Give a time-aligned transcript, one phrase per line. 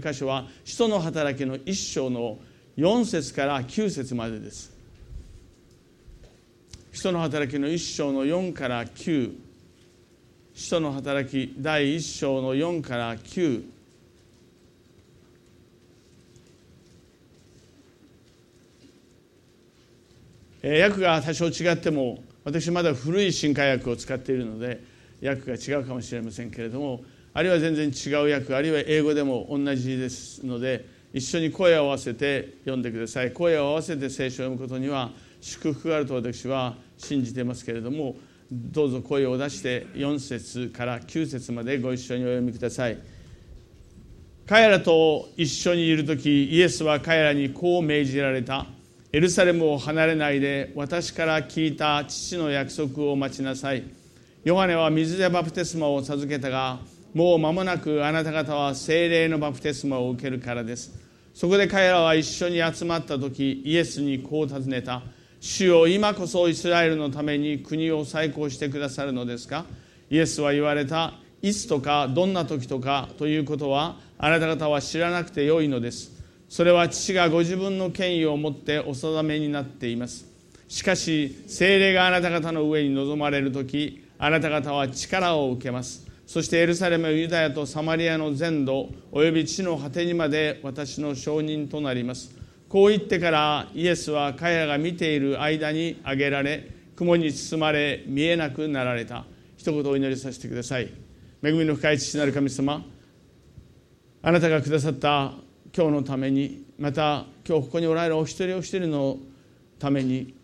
[0.00, 2.38] 箇所は使徒の働きの一章の
[2.76, 4.76] 4節から9節までです。
[6.92, 9.32] 使徒の働きの一章の4から9
[10.54, 13.64] 使徒の働き第1章の4から9
[20.62, 24.82] 訳が多少違っても私まだ古い新化訳を使っているので
[25.22, 27.04] 訳が違うかもしれませんけれども
[27.36, 33.32] あるいは全然違う訳あるいは英語でも同じですので一緒に声を合わせて読んでください。
[33.32, 35.10] 声を合わせて聖書を読むことには
[35.42, 38.16] 祝福があると私は信じていますけれども
[38.50, 42.98] どうぞ声を出して4節から9節までご一緒にお読みください。
[44.46, 48.64] 彼らと一緒にいる時イエスは彼らにこう命じられた。
[49.12, 53.82] エルサレムを離れないで私から聞いた父の約束を待ちなさい。
[54.42, 56.78] ヨハネは水でバプテスマを授けたが
[57.16, 60.92] もう間もなくあなた方は精霊のバプテスマを受けるからです。
[61.32, 65.00] そこで彼らは一緒に集まった時イエスにこう尋ねた。
[65.40, 69.64] 主よ今こそイスラエルのために国を再興してくださるのですか？
[70.10, 71.14] イエスは言われた。
[71.40, 76.12] いつとかどんな時とかということはあなた方は知らなくてよいのです。
[76.50, 80.26] それは父がご自分の権威を持ってお定めになっています。
[80.68, 86.05] しかし精霊があなた方の上に臨まれる時あなた方は力を受けます。
[86.26, 92.34] そしてエルサレムユダヤとサマリアの全土および地の果てにまで私の証人となります。
[92.68, 99.24] こう言ってからイエスは彼らが見ている間に挙げられ雲に包まれ見えなくなられた。
[99.56, 100.90] 一言お祈りさせてください。
[101.42, 102.84] 恵みの深い父なる神様
[104.22, 105.34] あなたがくださった
[105.76, 109.18] 今日のためにまた今日ここにおられるお一人お一人の
[109.78, 110.34] ために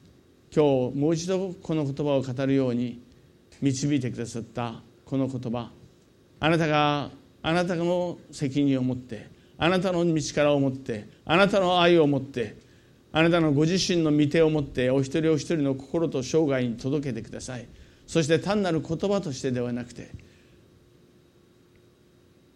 [0.55, 3.03] 今日もう一度この言葉を語るように
[3.61, 4.75] 導いてくださった
[5.13, 5.71] この言葉。
[6.41, 7.11] あなたが
[7.43, 12.57] あなたの責任を持ってあなたの道からを持ってあなたの愛を持って
[13.13, 17.69] あなたのご自身の御手を持ってお一人お一人の心と生涯に届けてください。
[18.07, 20.13] そして単なる言葉としてではなくて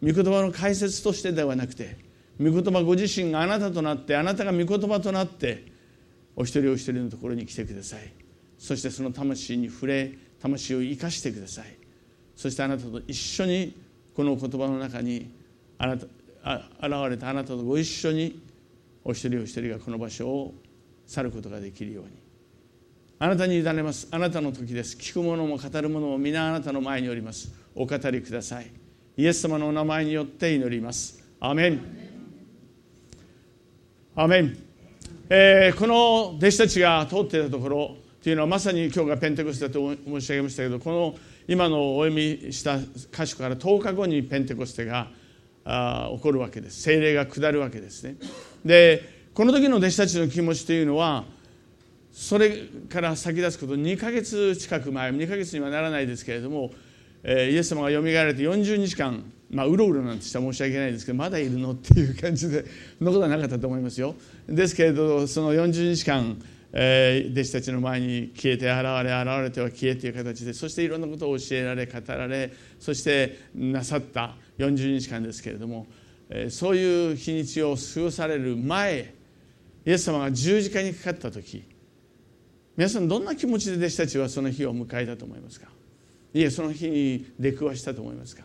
[0.02, 1.98] 御言葉の解説としてではなくて
[2.40, 5.66] 御言葉ご自身があなたとなってあなたが御言葉となって
[6.34, 8.10] お一人お一人のところに来てください。
[8.56, 11.85] そしてその魂に触れ魂を生かしてください。
[12.36, 13.74] そしてあなたと一緒に
[14.14, 15.30] この言葉の中に
[15.78, 16.06] あなた
[16.80, 18.40] 現れたあなたとご一緒に
[19.04, 20.54] お一人お一人がこの場所を
[21.06, 22.10] 去ることができるように。
[23.18, 24.08] あなたに委ねます。
[24.10, 24.96] あなたの時です。
[24.96, 27.50] 聞くものも語るものも皆あなたの前におります。
[27.74, 28.70] お語りください。
[29.16, 31.24] イエス様のお名前によって祈ります。
[31.40, 32.06] アメン。
[34.18, 34.56] アメン、
[35.28, 41.14] えー、この弟子たちが通っていたところというのはまさに今日がペンテコステだと申し上げましたけどこの
[41.48, 45.08] 今のお読みした箇所から10日後にペンテコステが
[45.64, 46.82] 起こるわけです。
[46.82, 48.16] 精霊が下るわけですね。
[48.64, 51.24] でこの時の弟子たちの気持ちというのは
[52.12, 52.50] それ
[52.88, 56.72] から先立つこと2ヶ月近く前2ヶ月にはならないですけれども、
[57.22, 61.72] え、イエス様がよみがえられて40日間まあ、うろうろなんてしたら申し訳ないですけどまだいるの？
[61.72, 62.64] っていう感じで
[62.98, 64.14] そんなことはなかったと思いますよ。
[64.48, 75.86] ですけれどその40日間、えー、弟子たちの前に消えて現れ現れては消えという形でそしていろんなことを教えられ語られそしてなさった40日間ですけれども、
[76.28, 79.14] えー、そういう日にちを過ごされる前
[79.86, 81.64] イエス様が十字架にかかった時
[82.76, 85.68] 皆さんどんな気持ちで弟子たちはその日を迎えたと思いますか？
[86.34, 88.42] いえその日に出くわしたと思いますか？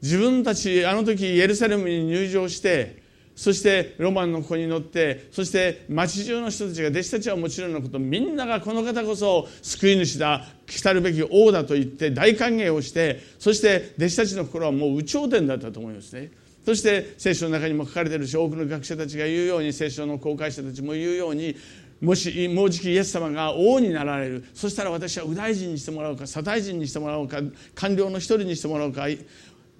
[0.00, 2.99] 自分たちあの時エルサレムに入場して
[3.40, 16.30] そしてロマンの子に乗ってそして町中の人たちが弟子たちはもちろんのことみんながこの方こそ救い主だ来たるべき王だと言って大歓迎をしてそして弟子たちの心はもう有頂天だったと思いますね。
[16.66, 21.56] そして聖書の中にも書かれてるし多くの学者たちが言うように聖書の公開者たちも言うように
[22.02, 24.44] もしもうじきイエス様が王になられる。
[24.52, 27.38] そしたら私は右大臣にしてもらおうか左大臣にしてもらおうか
[27.74, 29.06] 官僚の一人にしてもらおうか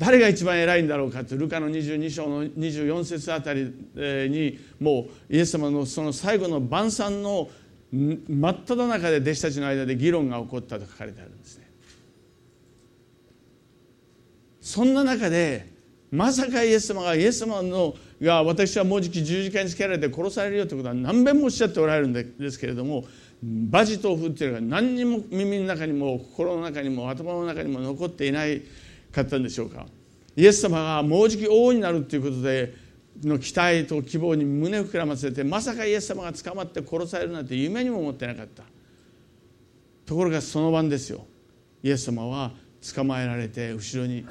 [0.00, 7.50] 誰が一番偉いんだろうかとルカの22章の24節あたりにもうイエス様のその最後の晩餐の
[7.92, 11.70] 真っ只中で弟子たちの間で議論が起こったと書かれてあるんですね。
[14.62, 15.68] そんな中で
[16.10, 23.04] まさかイエス様がイエス様のが私はもうじき十字架につけられて殺されるよということは何べんもおっしゃっておられるんですけれども
[23.42, 28.62] バジ豆腐っていうのが何にも耳の中にも心の中にも頭の中にも残っていない
[29.12, 29.86] かったんでしょうか。
[30.36, 32.74] イエス様がもうじき王になるということで
[33.22, 38.62] の期待と希望に胸を膨らませてまさかイエス様が捕まって殺されるなんて夢にも思ってなかった。
[40.06, 41.26] ところがその晩ですよ。
[41.82, 42.52] イエス様は
[42.94, 44.24] 捕まえられて後ろに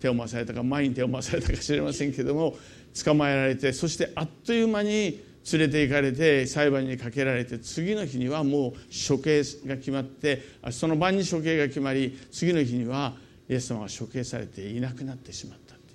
[0.00, 2.56] 手を回されたか前に手を回されたか知りませんけども
[3.04, 5.20] 捕まえられてそしてあっという間に
[5.52, 8.72] 連れて行かれて裁判にかけられて次の日にはもう
[9.08, 13.14] 処刑が決まってその晩に処刑が決まり次の日には
[13.48, 15.94] イエス様が処刑されていなくなってしまったって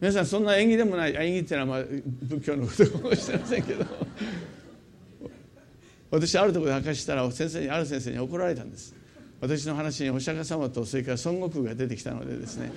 [0.00, 1.86] 皆さんそんな縁起でもない縁起っていうのはまあ
[2.22, 3.84] 仏教のことかもしれませんけど。
[6.10, 8.94] 私あるところで明かしたら先生にある先生に怒られたんです。
[9.40, 12.72] 私の話にお釈迦様とそれから孫悟空が出てきたのでですね。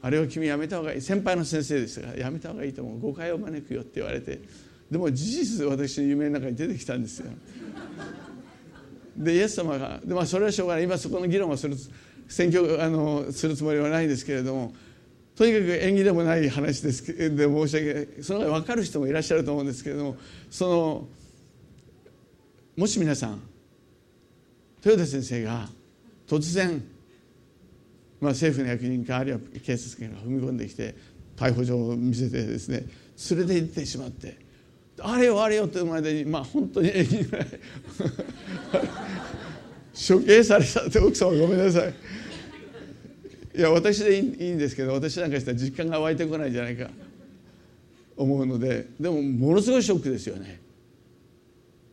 [0.00, 1.00] あれを君やめた方がいい。
[1.00, 3.00] 先輩の先生でしたからやめた方がいいと思う。
[3.00, 4.40] 誤解を招くよって言われて。
[4.90, 7.30] でも事実私の夢の中に出てきたんですよ。
[9.16, 10.84] でイエス様がで、まあ、それはしょうがない。
[10.84, 11.76] 今そこの議論をする
[12.28, 14.74] 選挙あのするつもりはないですけれども
[15.36, 17.04] とにかく縁起でもない話です
[17.36, 20.16] で申し訳ないその方が分かる人もいらっしゃると思うんですけれども
[20.50, 21.08] その
[22.76, 23.42] もし皆さん
[24.84, 25.68] 豊田先生が
[26.26, 26.82] 突然、
[28.20, 30.94] まあ、政府の役人かあるいは警察官が踏み込んできて
[31.36, 32.84] 逮捕状を見せてですね
[33.30, 34.43] 連れて行ってしまって
[35.00, 37.46] あれよあれよというまでにまあ本当に縁起ない
[39.94, 41.94] 処刑されたって奥様ごめんなさい。
[43.56, 46.90] いや私でいいんですけど私なんかしたら実感が湧いてこないじゃないか。
[48.16, 48.88] 思うので。
[48.98, 50.60] でもものすごいショックですよね。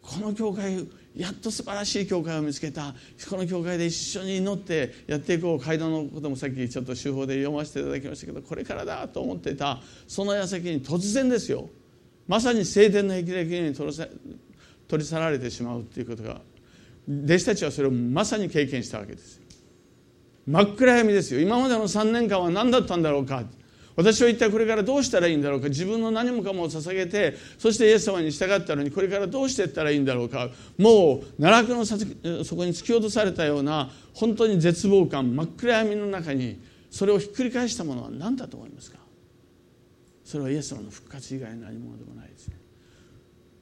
[0.02, 2.96] この教会やっと素晴らしい教会を見つけた。
[3.30, 5.64] この教会で一緒に祈ってやっていこう。
[5.64, 9.80] 街道のこともさっきちょっと手法で読ませていただきましたけどこれからだと思ってた。
[10.08, 11.70] その矢先に突然ですよ。
[12.28, 16.42] まさに聖典の霹靂に取り去られてしまうということが
[17.08, 19.42] 弟子たちはそれをまさに経験したわけです。
[20.48, 21.42] 真っ暗闇ですよ。
[21.42, 23.44] 今までの3年間は何だったんだろうか。
[23.96, 25.68] 私は一体これからどうしたらいいんだろうか。
[25.68, 30.50] 自分の何もかもを捧げてそしてイエス様に従ったのにこれからどうしていったらいいんだろうか。
[30.78, 38.98] もう奈落の底に突き落とされたような本当に絶望感真っ暗闇の中にそれをひっくり返したものは何だと思いますか？
[40.32, 42.48] それはイエス様の復活以外の何者でもないです。
[42.48, 42.56] ね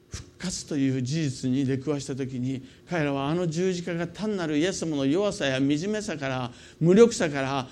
[0.08, 7.66] 復活という事実に出くわした時に彼らはあの十字架が単なるイエス様の弱さや惨めさから無力さから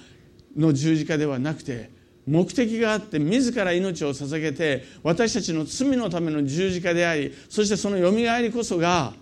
[0.57, 1.91] の十字架ではなくて
[2.27, 9.15] 目的があって自ら命を捧げて私たちの罪のための十字架でありそしてそのよみがえりこそが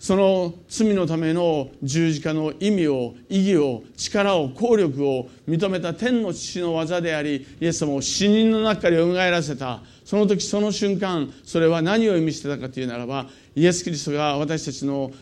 [0.00, 9.82] その罪のための十字架の意味を意義を力を効力を認めた天の父の技でありイエス様を死人の中からよみがえらせた。
[10.06, 15.12] その時その瞬間それは何を意味してたかというならばイエス・キリストが私たちの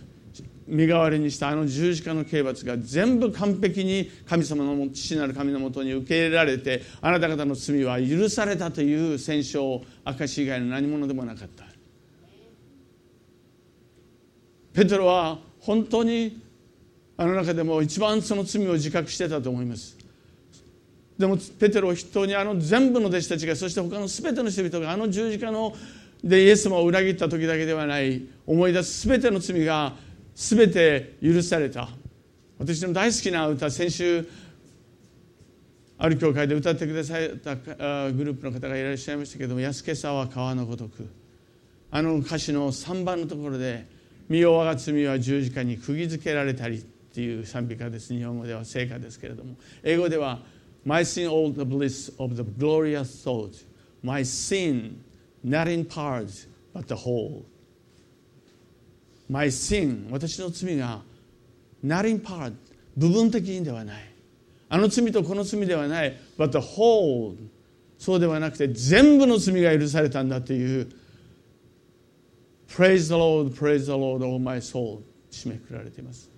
[0.68, 11.67] 身代わりにしたあの十字架の刑罰が全部完璧に神様の父なる神のもとに受け入れられてあなた方の罪は許されたという戦勝証し以外の何者でもなかった。
[14.72, 16.40] ペテロは本当に
[17.16, 19.96] あの中でも一番その罪を自覚してたと思います。
[21.18, 25.74] でもペテロを筆頭にあの全部の弟子たちがそして他の全ての人々があの十字架の
[26.22, 29.94] でイエス様を裏切った時だけではない思い出す全ての罪が
[30.34, 31.88] 全て許された。
[32.58, 34.28] 私の大好きな歌先週
[35.96, 41.08] ある教会で歌ってくださったグループの方がいらっしゃいましたけども「安けさは川のごとく」
[41.90, 43.86] あの歌詞の3番のところで
[44.28, 48.14] 身を我が罪は十字架に釘付けられたりっていう賛美歌です。
[48.14, 49.56] 日本語では聖歌ですけれども。
[49.82, 50.40] 英語では
[50.84, 53.64] My sin all the bliss of the glorious thought.
[54.02, 55.02] My sin
[55.44, 57.42] not in parts but the whole.
[59.28, 61.02] My sin 私の罪が
[61.84, 62.52] not in part
[62.96, 64.02] 部分的にではない。
[64.68, 67.36] あの罪とこの罪ではない but the whole
[67.98, 70.88] そうではなくて全部の罪が許されたんだという
[72.74, 76.30] Praise the Lord, praise the Lord, all my soul 締めくくられています。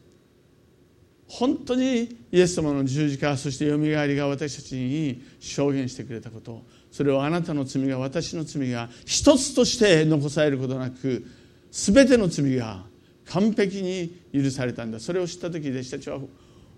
[1.29, 11.25] 本当にイエス様の十字架そしてよみがえりが私たちに証言してくれたことそれをあなたの罪が私の罪が一つとして残されることなく
[11.71, 12.83] 全ての罪が
[13.27, 14.99] 完璧に許されたんだ。
[14.99, 16.19] それを知った時弟子たちは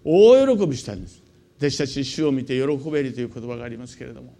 [0.04, 1.22] 大喜びしたんです。
[1.56, 4.34] 弟子たち主を見て喜べるという言葉がありますけれども。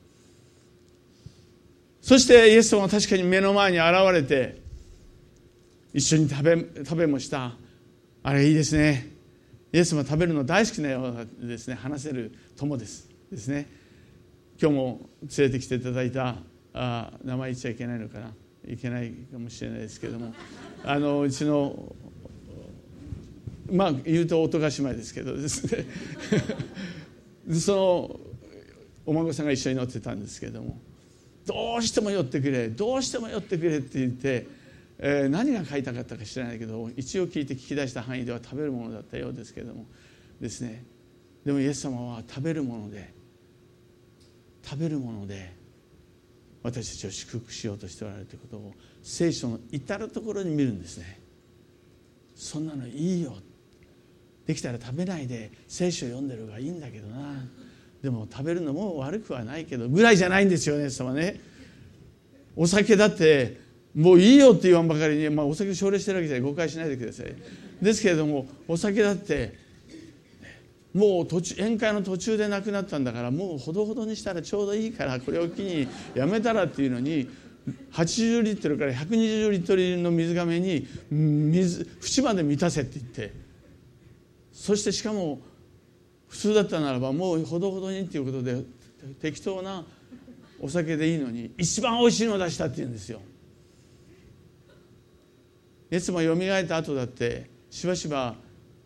[2.03, 4.62] そしてイエス様は確かに目の前に現れて
[5.93, 7.53] 一緒に食べ食べもした。
[8.23, 9.11] あれいいですね。
[9.73, 11.75] イエス様食べるの大好きなようなですね。
[11.75, 13.09] 話せる友です。
[13.31, 13.67] ですね。
[14.61, 16.37] 今日も連れてきていただいた
[16.73, 18.33] あ名前言っちゃいけないのかな。
[18.67, 20.35] いけないかもしれないですけども。
[20.85, 21.95] あのうちの
[23.71, 25.85] まあ言うと音が姉妹ですけどですね。
[27.59, 28.21] その
[29.05, 30.81] お孫さんが一緒に乗ってたんですけども。
[31.45, 34.47] どうしても寄ってくれどうしても寄ってくれって言って
[35.05, 39.87] えー、何が書いたかったか知らないけど一応聞いて聞き出した範囲では食べるものだったようですけれども
[40.41, 40.85] ですね。
[41.45, 43.13] でもイエス様は食べるもので
[44.63, 45.57] 食べるもので
[46.63, 51.21] 私たちを祝福しようとしておられるということを聖書の至る所に見るんですね。
[52.37, 53.35] そんなのいいよ。
[54.47, 57.45] できたら食べないで聖書を読んでる方がいいんだけどな。
[58.05, 61.41] でも食べるのも悪くはないけどぐらいじゃないんですよね様ね。
[62.55, 63.62] お酒だって
[63.95, 67.35] もういいよって言わんばかりに、まあ、お酒奨励してるわけじゃ誤解しないでください。
[67.83, 69.55] ですけれどもお酒だって
[70.95, 77.29] もう途中宴会の途中で亡くなったんだからもうほどほどにしたらちょうどいいからこれを機にやめたらっていうのに
[77.93, 81.87] 80リットルから120リットルの水がめに水
[82.19, 83.43] 縁まで満たせって言って。
[84.53, 85.41] そしてしかも
[86.29, 88.63] 普通だったならばもうほどほどにっていうことで
[89.21, 89.85] 適当な
[90.61, 93.21] お酒でいいのに一番おいしいのを出したって言うんですよ。
[95.93, 98.35] いつもよみがえった後だってしばしば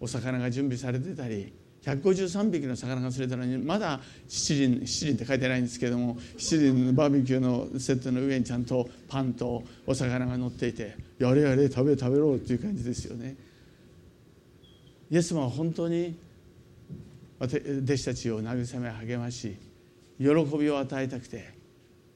[0.00, 1.52] お魚が準備されてたり
[1.84, 13.36] 153匹の魚が釣れたのにまだ七輪七輪って書いてないんですけども七輪のバーベキューのセットの上にちゃんとパンとお魚が乗っていてやれやれ食べ食べろっていう感じですよね。
[15.08, 16.18] イエス様は本当に
[17.38, 19.56] 弟子たちを慰め励まし
[20.18, 20.26] 喜
[20.58, 21.54] びを与えたくて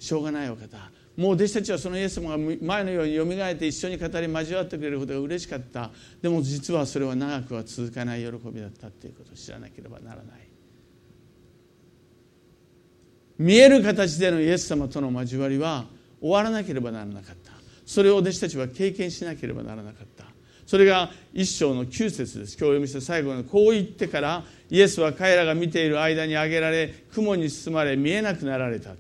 [0.01, 5.91] しょうがないお方もう弟子たちはそのイエス様が前のようによみがえって一緒に語り交わってくれることが嬉しかった。
[6.23, 10.25] でも実はそれは長くは続かない喜びだったということを知らなければならない。
[13.37, 15.85] 見える形でのイエス様との交わりは
[16.23, 17.53] 終わらなければならなかった。
[17.85, 20.25] それを弟子たちは経験しなければならなかった。
[20.65, 22.37] それが一章の9節です。
[22.37, 28.95] 今日読みした最後のこう言ってからイエスは彼らが見ている間に上げられ雲に包まれ見えなくなられた。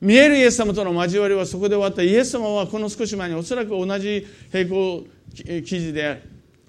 [0.00, 2.02] 見えるイエス様との交わりはそこで終わった。
[2.02, 6.22] イエス様はこの少し前におそらく同じ並行記事で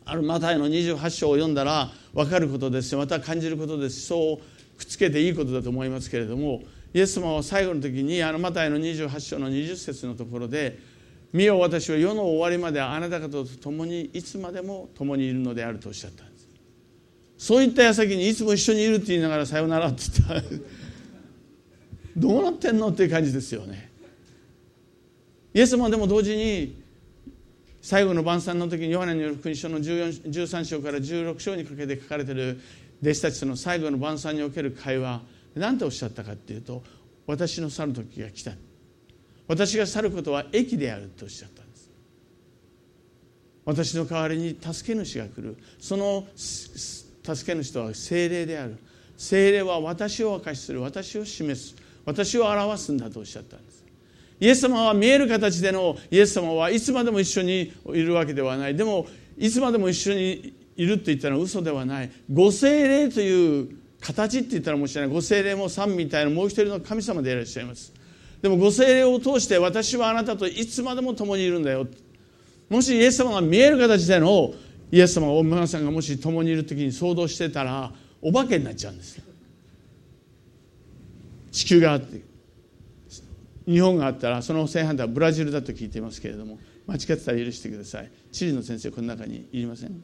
[0.05, 4.01] あるマタイの28章を読んだら分かることですしまた感じることです。
[4.01, 10.79] そうくっつけていいことだと思いますけれどもイエス様は最後の時にあのマタイの28章の20節のところで
[11.31, 16.47] 「見よ私は世の終わりまであなた方と共にいつまでも共にいるのである」とおっしゃったんです。
[17.37, 20.78] そういった矢先にいつも一緒にいるって言いながら「さよなら」って言った。
[22.19, 23.89] どうなってんのっていう感じですよね。
[25.53, 26.81] イエスもでも同時に
[27.81, 32.59] 最後の晩餐の時にヨハネによる福音書の13章から16章にかけて書かれている
[33.01, 35.21] 弟子たちとの最後の晩餐における会話
[35.55, 36.83] 何ておっしゃったかっていうと
[37.25, 38.51] 私の去る時が来た。
[39.47, 41.89] 私が去ることは益であるとおっしゃったんです。
[43.65, 45.57] 私の代わりに助け主が来る。
[45.79, 48.77] その助け主とは精霊である。
[49.17, 50.81] 精霊は私を明かしする。
[50.81, 51.75] 私を示す。
[52.05, 53.83] 私を表すんだとおっしゃったんです。
[54.39, 58.75] イエス様は見える形でのイエス様はいつまでも一緒にいるわけではない。
[58.75, 62.11] でもいつまでも一緒にいるって言ったら嘘ではない。
[62.31, 65.09] ご精霊という形って言ったらもしれない。
[65.11, 67.93] ご精霊も三みたいなもう一人の神様でいらっしゃいます。
[68.41, 71.87] でもご精霊を通して私はあなたといつまでも共にいるんだよ。
[72.69, 74.53] もしイエス様が見える形での
[74.91, 77.91] イエス様が皆さんがもし共にいる時に想像してたら
[78.21, 79.21] お化けになっちゃうんです
[81.59, 82.21] 地球があって
[83.65, 88.09] 日本があったらその正反対はブラジルだと聞いていますけれども間違ってたら許してください。
[88.31, 90.01] 地理の先生この中にいりません。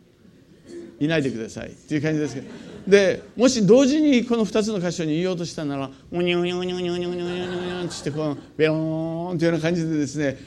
[0.99, 2.47] いないでくださいっていう感じですけど。
[2.87, 10.37] でもし同時にこの2つの箇所に言おうとしたなら「おにょにょにょにょにょにょにょにょ」ってこのベローンというような感じでですね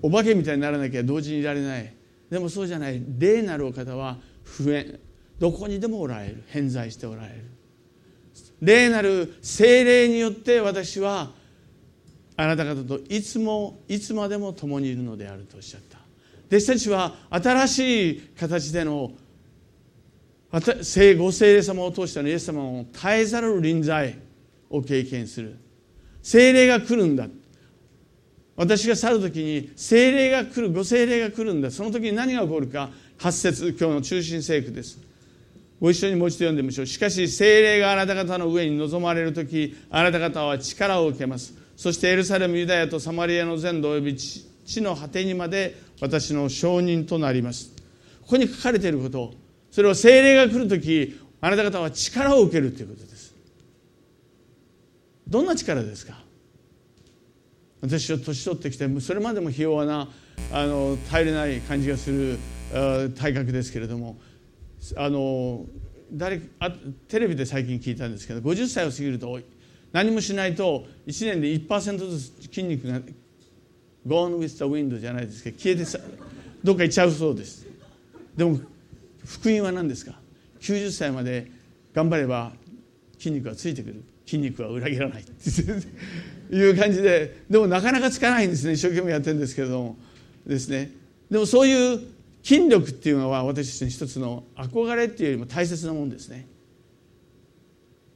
[0.00, 1.92] お化けみたいにならなきゃ同時にいられない
[2.30, 5.00] でもそうじゃない霊なるお方は不縁
[5.38, 7.57] どこにでもおられる偏在しておられる
[8.60, 11.30] 霊なる精霊によって私は
[12.36, 15.98] あなた方といつもいつまでも共にいるのであるとおっしゃった。
[16.48, 19.12] 弟子たちは新しい形での
[20.82, 24.18] 聖ご聖霊様を通してのイエス様を絶えざる臨在
[24.70, 25.56] を経験する。
[26.22, 27.26] 聖霊が来るんだ。
[28.56, 31.70] 私が去る時に聖霊が来るご聖霊が来るんだ。
[31.70, 35.07] その時に何が起こるか8節今日の中心聖句です。
[35.80, 36.86] ご一緒にもう一度読んでみましょう。
[36.86, 41.54] しかし精霊があなた方の上に臨まれる時あなた方は力を受けます。
[41.76, 47.72] そしてエルサレムユダヤとサマリアの全土及び地の果てにまで私の証人となります。
[48.22, 49.34] ここに書かれていること
[49.70, 53.34] それは精霊が来る時あなた方は力を受けるということです。
[55.28, 56.18] どんな力ですか？
[57.80, 60.08] 私は年取ってきてそれまでもひ弱な
[60.52, 62.38] あの耐えれない感じがする
[63.14, 64.16] 体格ですけれども
[64.96, 65.66] あの
[66.12, 66.70] 誰あ
[67.08, 69.38] テレビで最近聞いたんですけど50歳を過ぎると
[69.92, 73.00] 何もしないと1年で1%ずつ筋肉が
[74.06, 75.98] Gone with the wind じゃないですけど消えてさ
[76.64, 77.66] どっか行っちゃうそうです。
[78.36, 78.58] でも
[79.24, 80.18] 福音は何ですか
[80.60, 81.50] ？90歳まで
[81.94, 82.52] 頑張れば
[83.18, 84.04] 筋肉がついてくる。
[84.26, 85.24] 筋肉は裏切らない。
[86.50, 88.74] いう感じででもなかなかつかないんですね。
[88.74, 89.96] 一生懸命やってるんですけれども。
[90.46, 90.90] ですね。
[91.30, 92.00] でもそういう
[92.48, 96.48] 筋力っていうのは私たちに一つの憧れっていうよりも大切なもんですね。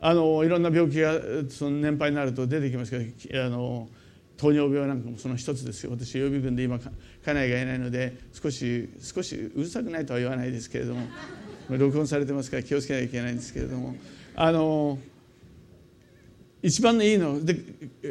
[0.00, 1.20] あのいろんな病気が
[1.50, 3.90] その年配になると出てきますけどあの
[4.38, 5.90] 糖尿病なんかもその一つですよ。
[5.90, 11.02] 私予備軍で今家内がいないので少し少しうるさくないとは言わないですけれども
[11.68, 13.96] 録音されてますから気をつけなきゃいけないんですけれども。
[14.34, 14.98] あの
[16.62, 17.60] 一番のいいので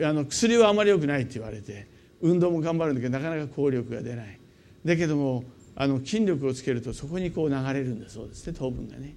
[0.04, 1.88] あの薬はあまり良くないって言われて
[2.22, 4.40] 運動も頑張るんだけどなかなか効力が出ない。
[4.86, 5.46] だけども
[5.82, 9.16] あの筋力をつけるとそこにこう流れるんだそうですね糖分がね。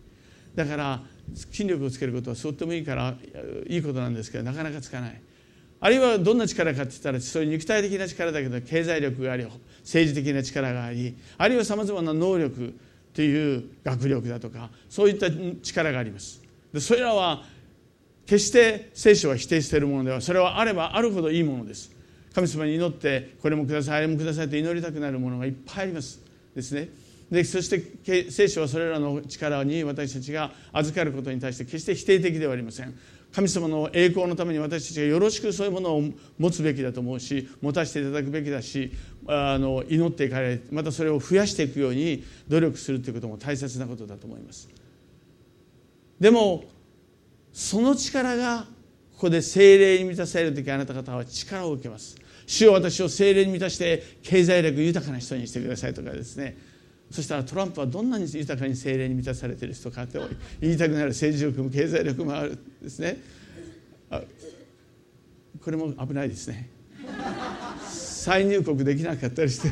[0.54, 1.02] だから
[1.52, 3.14] 筋力をつけることはとってもいいから
[3.66, 5.20] いいことなんですけどなかなかつかない。
[5.80, 9.46] あるいはどんな力かって言ったらそういう肉体的な力だけど経済力があり
[9.80, 12.74] 政治的な力がありあるいはさまざまな能力
[13.12, 15.26] という学力だとかそういった
[15.62, 16.40] 力があります。
[16.72, 17.42] でそれらは
[18.24, 21.92] 決して聖書は否定しているものではそれはあればあるほどいいものです。
[22.34, 26.23] 神様に祈ってこれもくださいあれもくださいと祈りたくなるものがいっぱいあります。
[26.54, 26.88] ですね。
[27.30, 32.94] でそして聖書はそれらの力に私たちが預かることに対して決して否定的ではありません。
[33.34, 36.02] 神様の栄光のために私たちがよろしくそういうものを
[36.38, 38.92] 持つべきだと思うし持たせていただくべきだし
[39.26, 44.68] あの祈っていかれまたそれを増やしていくように努力するということも大切なことだと思います。
[46.20, 46.64] でも
[47.52, 48.66] その力が
[49.14, 52.16] ここで精霊に満たされる時あなた方は力を受けます。
[52.46, 56.56] 主よ私を精霊に満たして経済力豊かな人にしてくださいとかですね。
[57.10, 60.18] そしたらトランプはどんなに豊かに精霊に満たされている人かって
[60.60, 63.18] 言いたくなる政治力も経済力もあるですね。
[65.62, 66.68] これも危ないですね。
[67.88, 69.70] 再入国できなかったりして。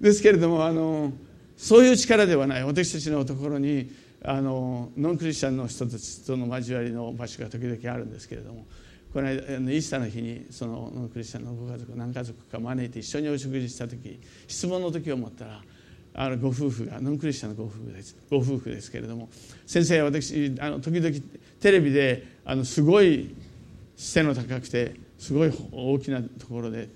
[0.00, 1.12] ですけれどもあの
[1.56, 2.64] そういう力ではない。
[2.64, 3.90] 私たちのところに
[4.22, 8.66] あのノンクリスチャンの人たちとの交わりの場所が時々あるんですけれども。
[9.14, 15.60] この間イースターの日にそのクリスチャンのご家族何家族か招いて一緒にお食事した時質問の時を持ったら
[16.14, 19.28] あのご夫婦がノンクリスチャンのご夫婦ですご夫婦ですけれども
[19.66, 21.16] 先生私あの時々
[21.60, 23.36] テレビであのすごい
[23.96, 26.88] 背の高くてすごい大きなところで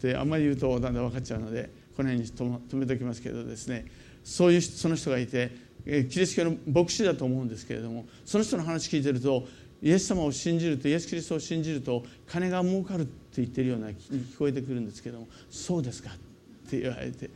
[0.00, 3.86] であんまり言うとだんだん分かっちゃうのでこの辺に止めておきますけどですね
[4.22, 5.50] そういうその人がいて
[5.84, 9.48] キリスト教の牧師だと思うんですけれどもその人の話聞いてると
[9.82, 17.30] イエス様を信じるとイエス・キリストを信じると金が儲かるって言ってるような聞こえてくるんですけどもそうですかって言われて。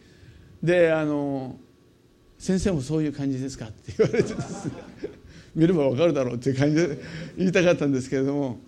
[0.63, 1.57] であの
[2.39, 4.73] 先生もそういう感じですかって言われてですね。
[5.55, 6.99] 見れば分かるだろうっていう感じで
[7.39, 8.59] 言いたかったんですけれども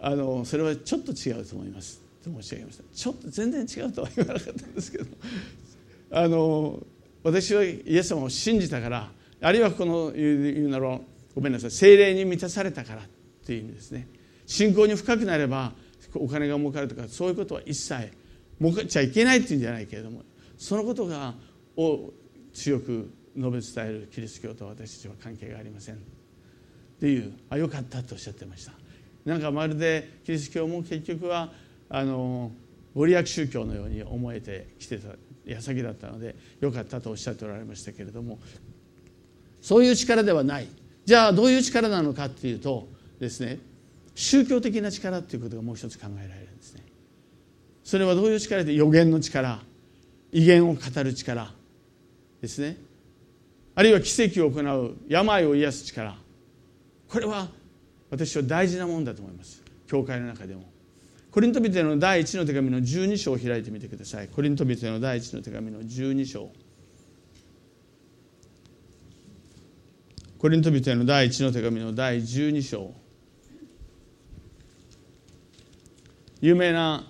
[0.00, 2.02] あのそれはちょっと違うと思います。
[2.22, 2.84] と申し上げました。
[2.92, 5.06] ちょっと全然違うとは言わなかったんですけど
[6.10, 6.84] あの
[7.22, 11.00] 私はイエス様を信じたからあるいはこの言うなら
[11.34, 11.70] ごめんなさい。
[11.70, 13.02] 精霊に満たされたから。
[13.42, 14.08] っていう意味ですね。
[14.46, 15.72] 信仰に深くなれば
[16.14, 18.12] お金が儲かるとかそういうことは一切
[18.60, 20.22] 儲かっちゃいけないっていうんじゃないけれども
[20.58, 21.34] そのことが
[21.76, 22.12] を
[22.52, 25.94] 強く述べ伝えるキリスト教と私たちは関係がありません。
[25.96, 25.98] っ
[27.00, 28.72] ていうあよかったとおっしゃってました。
[29.24, 31.52] なんかまるでキリスト教も結局は
[31.88, 32.52] あの
[32.94, 35.08] ご利益宗教のように思えてきてた
[35.44, 38.38] 矢先だったのでよかったとおっしゃっておられましたけれども
[39.60, 40.68] そういう力ではない。
[41.04, 42.88] じゃあどういう力なのかっていうと
[43.22, 43.60] ですね。
[44.14, 46.82] 宗教的な力っていうことがもう一つ考えられるんですね。
[47.84, 49.62] それはどういう力で予言の力
[50.32, 51.52] 威厳を語る力
[52.40, 52.76] ですね。
[53.74, 56.16] あるいは奇跡を行う病を癒す力。
[57.08, 57.48] これは
[58.10, 59.62] 私は大事なものだと思います。
[59.86, 60.70] 教会の中でも。
[61.30, 64.28] コリントビテの第一の手紙の12章を開いてみてください。
[64.28, 66.50] コリントビテの第一の手紙の12章。
[70.38, 73.01] コリントビテの第一の手紙の第12章。
[76.42, 77.04] 有名な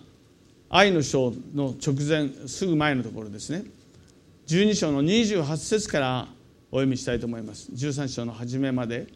[0.68, 3.64] 愛の章の直前すぐ前のところですね。
[4.46, 6.28] 12章の28節から
[6.70, 7.72] お読みしたいと思います。
[7.72, 9.06] 13章の初めまで。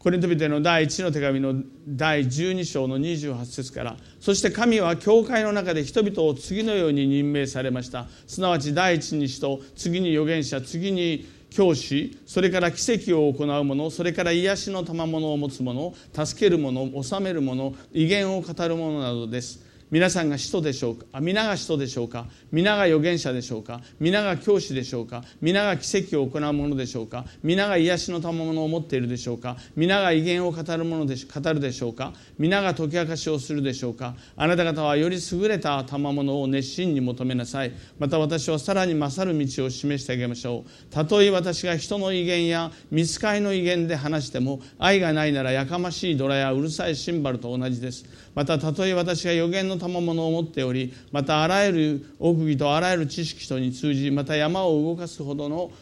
[0.00, 1.54] コリントビテの第1の手紙の
[1.86, 8.06] 第12章の28節からそして神は教会の中で人々を次のように任命されました。
[8.26, 19.69] すなわち第一に使徒次に預言者次に教師それから奇跡を行う者それから癒しの賜物を持つ者助ける者治める者威厳を語る者などです。
[19.90, 21.20] 皆さんが使徒でしょうか？
[21.20, 22.26] 皆が使徒でしょうか？
[22.52, 23.80] 皆が預言者でしょうか？
[23.98, 25.24] 皆が教師でしょうか？
[25.40, 27.24] 皆が奇跡を行う者でしょうか？
[27.42, 29.56] 皆が癒しの賜物を持っているでしょうか？
[29.74, 32.12] 皆が威厳を語るもので語るでしょうか？
[32.38, 34.14] 皆が解き明かしをするでしょうか？
[34.36, 37.72] あなた方はより優れた賜物を熱心に求めなさい。
[37.98, 40.92] また私はさらに勝る道を示してあげましょう。
[40.92, 48.04] たとえ私が人の威厳や見つかりの威厳で話しても愛がないならやかましいドラやうるさいシンバルと同じです。
[48.36, 55.72] またたとえ私が予言の賜物を持っておりまたあらゆる奥義とあらゆる知識とに通じまた山を動かすほどの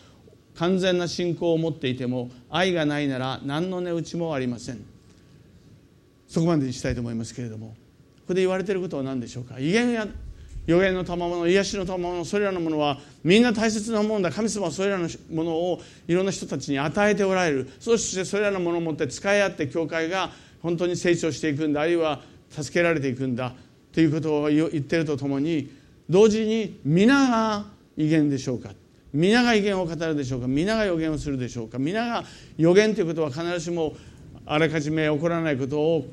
[0.55, 4.85] 完全な信仰を持っていても愛がないなら何の値打ちもありません。
[6.27, 7.75] そこまでにしたいと思いますけれどもこ
[8.29, 9.59] こで言われていることは何でしょうか？
[9.59, 10.07] 威厳や
[10.67, 14.31] 予言の賜物癒しの賜物それらのものはみんな大切なものだ。
[14.31, 17.71] 神様はそれらのものをいろんな人たちに与えておられる。
[17.81, 20.31] そしてそれらのものを持って使い合って教会が
[20.61, 23.55] 本当に成長していくんだあるいは助けられていくんだ。
[23.99, 25.73] ということを言ってるとともに
[26.09, 27.65] 同時に皆が
[27.97, 28.71] 威厳でしょうか。
[29.13, 30.47] 皆が威厳を語るでしょうか。
[30.47, 31.81] 皆が予言をするでしょうか。
[31.81, 32.25] 皆が
[32.57, 33.97] 予言ということは必ずしも
[34.47, 36.07] あらかじめ起こらないことを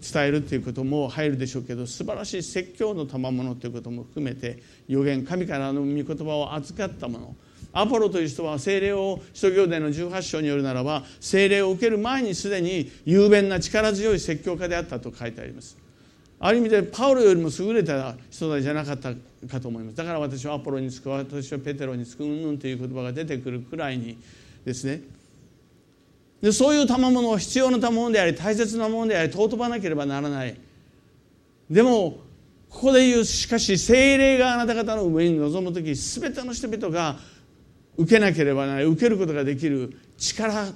[0.00, 7.36] 伝えるということも入るでしょうけど素晴らしい説教の賜物ということも含めて予言神からの御言葉を預かったもの。
[7.74, 15.84] アポロという人は精霊を使徒行伝の18章によるならば精霊を受ける前にすでに雄弁な力強い説教家であったと書いてあります。
[16.38, 19.14] ある意味でパウロよりも優れた人たちじゃなかった
[19.48, 19.96] かと思います。
[19.96, 24.18] だから私はアポロにつく私はペテロにつくうんぬんという言葉が出てくるくらいに
[24.64, 25.00] ですね。
[26.42, 30.56] でそういう賜物を必要な賜物であり大切なものであり尊ばなければならない。
[31.70, 32.18] でも
[32.68, 37.16] ここで言うしかし精霊があなた方の上に臨む時全ての人々が
[37.96, 40.72] 受けなければならない受けることができる力っ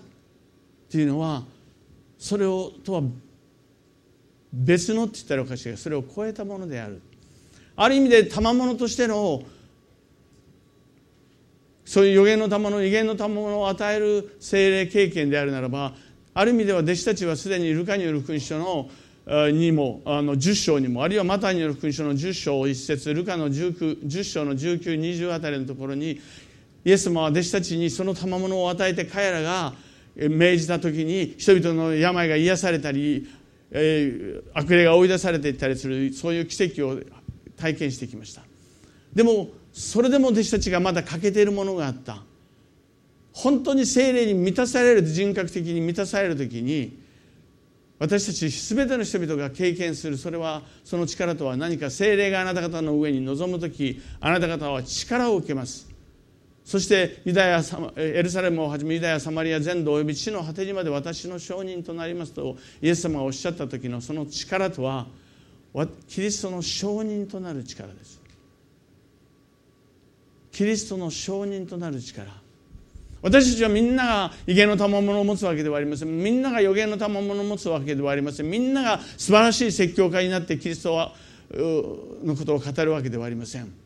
[0.91, 1.43] ていうのは
[2.19, 3.03] それをとは
[4.53, 7.01] 別のって言ったらおかしいがそれを超えたものである。
[7.77, 9.43] ある意味で賜物としての
[11.85, 15.95] そういう予言の賜物威厳の賜物を与える精霊経験であるならば
[16.35, 18.91] ある意味では弟子たちはすでにルカによる君書の
[19.51, 26.21] にもあの10章にもあるいはマタイによる君書の10章1節ルカの 19, 10章の1920あたりのところに
[26.85, 29.75] イエス様は弟子たちにその賜物を与えて彼らが
[30.17, 33.29] 命じた時に人々の病が癒されたり、
[33.73, 36.99] えー、悪霊が追い出されていったりするそういう奇跡を
[37.57, 38.43] 体験してきました。
[39.15, 42.23] でもそれでも弟子たちがまだ欠けているものがあった。
[43.33, 46.99] 本当に精霊に満たされる人格的に満たされる時に
[48.01, 51.91] 私たち全ての人々が経験するそれはその力とは何か。
[51.91, 55.90] 精霊があなた方の上に臨む時あなた方は力を受けます。
[56.71, 57.63] そしてユダヤ
[57.97, 65.09] エルサレムをはじめユダヤサマリア全土および地の果てにまで私の証人となりますとイエス様がおっしゃった時のその力とは
[66.07, 68.23] キリストの証人となる力です。
[70.53, 72.31] キリストの証人となる力。
[73.21, 76.23] 私たちはみんなが威厳の賜物を持つわけではありません。
[76.23, 78.47] みんなが予言の賜物を持つわけではありません。
[78.49, 81.15] みんなが素晴らしい説教家になってキリストは
[81.53, 83.80] のことを語るわけではありません。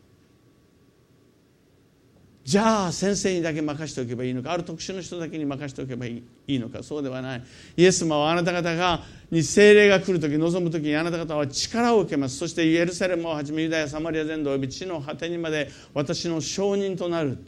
[2.45, 7.43] じゃあ先生にだけ任しておけばいいのかある特殊の人だけに任しておけばいいのかそうではない。
[7.75, 12.37] イエス様はあなた方がに精霊が来る時望む時にあなた方は力を受けます。
[12.37, 17.39] そしてエルサレムをはじめユダヤサマリア全土および地の果てにまで私の証人となる。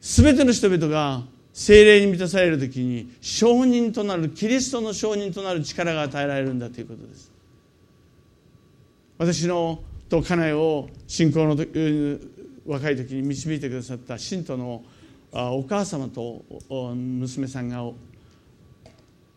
[0.00, 1.22] 全ての人々が
[1.52, 7.30] 精霊に満たされる時に証人となるキリストの証人となる力が与えられるんだということです。
[9.18, 11.54] 私のと家内を信仰の
[12.66, 14.84] 若い時に導いてくださった信徒の
[15.32, 16.44] お母様と
[16.94, 17.84] 娘さんが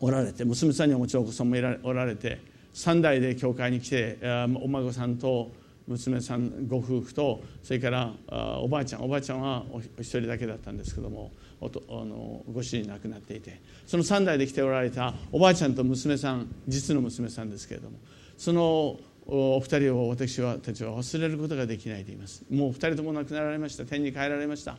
[0.00, 2.40] おられて娘さんにはもちろんお子さんもおられて
[2.74, 4.18] 3代で教会に来て
[4.62, 5.50] お孫さんと
[5.88, 8.12] 娘さんご夫婦とそれから
[8.60, 17.98] おばあちゃんおばあちゃんはお一人だけだったんですけどもおとあのご主人亡くなっていてその3代で来ておられたおばあちゃんと娘さん実の娘さんですけれども
[18.36, 18.98] その
[19.30, 22.44] お二人を私はたちは忘れることができないと言います。
[22.50, 23.84] もう二人とも亡くなられました。
[23.84, 24.78] 天に帰られました。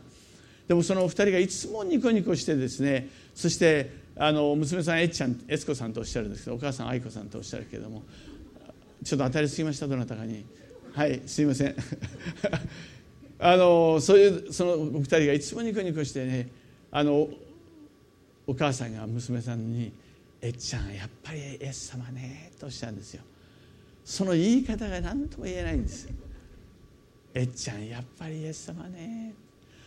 [0.66, 3.08] でもそのお二人がいつもニコニコしてですね。
[3.34, 8.02] そしてあの娘さんえっちゃん悦子さんとおっしゃるんですけどお母さん愛子さんとおっしゃるけれども
[9.04, 10.44] ちょっと当たりすぎましたどなたかに。
[10.92, 11.76] はいすいません。
[13.38, 16.48] あのそういうそのお二人がいつもニコニコしてね
[16.90, 17.28] あの
[18.48, 19.92] お母さんが娘さんに
[20.42, 23.22] 「えっちゃんやっぱりイエス様ね」とおっしゃるんですよ。
[24.10, 26.08] その言い方が何とも言えないんです
[27.32, 29.32] えっちゃんやっぱりイエス様ね。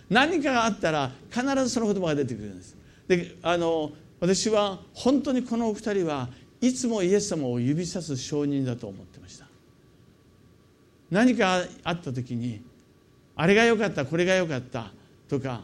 [0.10, 2.78] 何かがあったら必ずその言葉が出てくるんです。
[3.06, 6.30] であの私は本当にこのお二人は
[6.62, 9.46] いつもイエス様を指さす証人だと思ってました。
[11.12, 12.62] 何かあった時に
[13.36, 14.94] あれが良かったこれが良かった
[15.28, 15.64] とか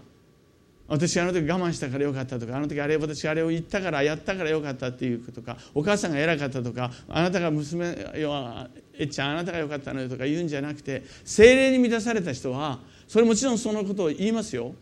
[0.89, 14.73] 私あの時我慢したからよかったとかあの時あれ私あれを言ったからやったからよかったっていうことかお母さんが偉かったとかあなたが娘よえっちゃんあなたがよかったのよとか言うんじゃなくて精霊に満たされた人はそれもちろんそのことを言いますよ。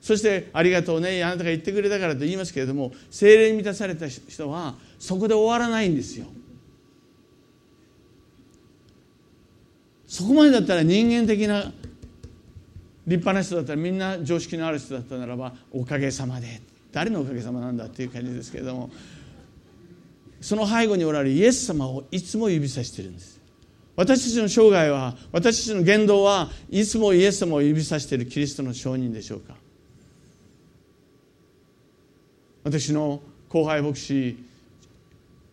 [0.00, 6.26] そしてありがとうねあなたが言ってくれたからと言いますけれども精霊に満たされた人はそこで終わらないんですよ。
[10.08, 11.72] そこまでだったら人間的な
[13.06, 16.60] 立派な人だったらみんな常識のある人だったならばおかげさまで。
[16.92, 18.90] 誰のおかげさまなんだっていう感じですけれども
[20.42, 23.40] その背後におられるイエス様をいつも指さしてるんです。
[23.94, 29.54] 私たちの生涯は私たちの言動はいつもイエス様を指さしているキリストの証人でしょうか。
[32.64, 34.36] 私の後輩牧師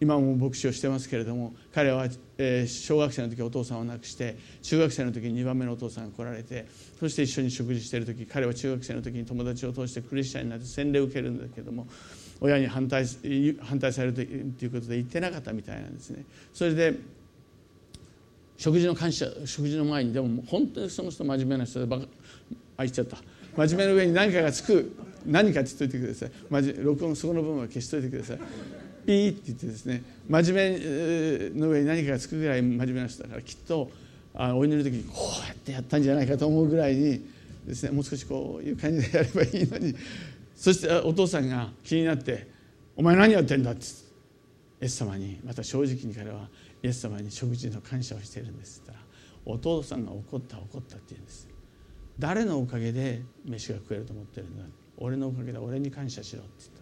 [0.01, 2.07] 今も牧師をしてますけれども彼は、
[2.67, 6.67] 小学生の時お父さんを亡くして中学生の時に2番目のお父さんが来られて
[6.99, 11.87] そして一緒に食事している時彼は中学生の時に友達を通してクリスチャンになって洗礼を受けるんだけども
[12.41, 13.05] 親に反対
[13.61, 16.23] 反対されるということで言ってなかったみたいなんですね。
[16.53, 16.95] それで
[18.57, 22.05] 食事の感謝食事の前にでも本当にその人真面目な人でバカ
[22.77, 23.17] あ言っちゃった。
[23.57, 26.83] 真面目の上に何かがつく何かって言っといてください。
[26.83, 28.39] 録音そこの部分は消しといてください。
[29.09, 30.79] ピーって言ってですね真面
[31.53, 33.89] 目の上に何かがつくぐらい真面目な人だからきっと
[34.35, 37.25] あお祈りの時にこうやってやったんじゃないかと思うぐらいに
[37.65, 39.95] ですねもう少しこういう感じでやればいいのに。
[40.55, 42.47] そしてお父さんが気になって
[42.95, 43.85] 「お前何やってんだ」って
[44.81, 46.49] イエス様にまた正直に彼は
[46.83, 51.47] イエス様に食事の感謝をしているんですって言ったらお父さんが怒った怒ったって言うんです
[52.19, 54.65] 誰のおかげで飯が食えると思ってるんだ？
[54.97, 56.78] 俺のおかげで俺に感謝しろって言った。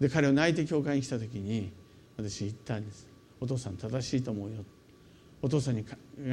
[0.00, 1.72] で彼を泣いて教会に来た時に
[2.16, 3.08] 私言ったんです。
[3.40, 4.64] お父さん正しいと思うよ。
[5.42, 5.84] お父さんに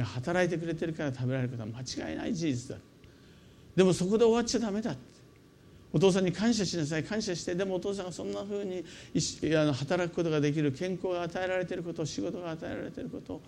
[0.02, 2.82] 働いてくれてるから食べられることは間違いない事実だ。
[3.76, 4.94] でもそこで終わっちゃダメだ
[5.92, 7.04] お父さんに感謝しなさい。
[7.04, 8.82] 感謝してでもお父さんがそんなふうに
[9.74, 13.40] 働くことができる健康が与えられていること仕事が与えられていること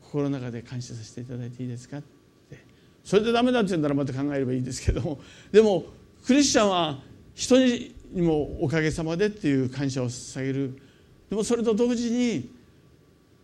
[0.00, 2.02] 心の中で感謝させていただいていいですかっ
[2.48, 2.58] て。
[3.04, 5.20] それでダメだって言うんならまた考えればいいですけども。
[5.50, 5.84] でも
[6.24, 7.02] クリスチャンは
[7.34, 10.78] 人にもおかげさまでっていう感謝を捧げる。
[11.30, 12.50] でもそれと同時に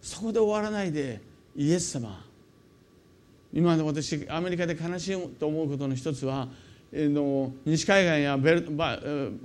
[0.02, 1.20] そこで終わらないで
[1.56, 2.24] イエス様。
[3.52, 6.48] 今の私アメリカで悲しいと思うことの一つは
[6.92, 8.98] の西海岸やベルバ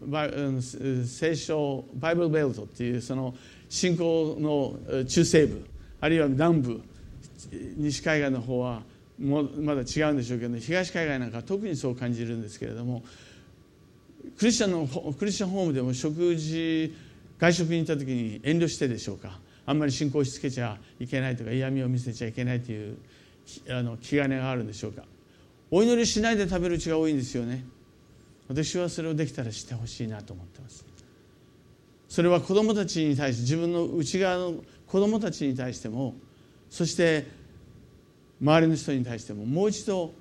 [0.05, 0.29] バ
[1.05, 3.33] 聖書バイブルベルトっていうその
[3.69, 5.65] 信仰の中西部
[5.99, 6.81] あるいは南部
[7.77, 8.81] 西海岸の方は
[9.19, 13.03] もまだ違うんでしょうけど東海岸なんか特にそう感じるんですけれども
[14.37, 16.95] クリスチャンのクリスチャンホームでも食事
[17.39, 19.39] 外食に行った時に遠慮してでしょうか。
[19.65, 22.97] あんまり信仰しつけちゃいけないとか嫌味を見せちゃいけないという
[23.69, 25.03] あの気兼ねがあるんでしょうか。
[25.71, 27.65] お祈りしないで食べるうちが多いんですよね。
[28.47, 30.85] 私はそれをできたらしてほしいなと思ってます。
[32.09, 34.55] それは子どもたちに対して自分の内側の
[34.87, 36.13] 子どもたちに対しても
[36.69, 37.25] そして
[38.39, 40.13] 周りの人に対してももう一度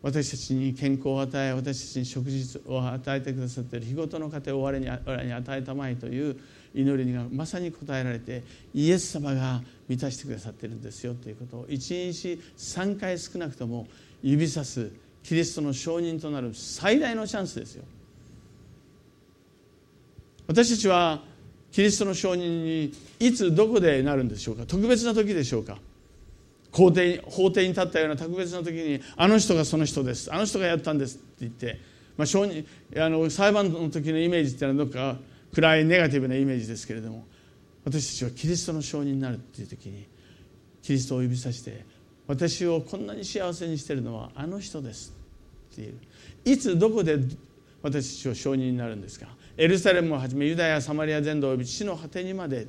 [0.00, 6.36] 私たちに健康を与え私たちに食事を与えてくださっている日ごとの糧を我に我に与えたまえという
[6.74, 13.88] 祈りがまさに応えられてイエス様が満たしてくださっているんですよということを1日3回少なくとも
[14.22, 14.92] 指さす
[15.24, 17.84] キリストの証人となる最大のチャンスですよ。
[20.46, 21.22] 私たちは
[21.72, 24.64] キリストの証人にいつどこでなるんでしょうか？
[24.64, 25.76] 特別な時でしょうか？
[26.78, 31.80] 法廷法廷に立ったような特別な時にあの人がその人ですあの人がやったんですって言って、
[32.16, 32.64] まあ、証人
[32.96, 35.18] あの裁判の時のイメージっていうのはどっか
[35.54, 37.26] 暗いネガティブなイメージですけれども
[37.84, 40.06] 私たちはキリストの証人になるっていう時に
[40.82, 41.84] キリストを指さして
[42.28, 45.14] 私をこんなに幸せにしてるのはあの人です
[45.72, 45.98] っていう。
[46.44, 47.18] いつどこで
[47.82, 49.26] 私たちを証人になるんですか。
[49.56, 52.68] エルサレムをはじめユダヤサマリア全土および地の果てにまで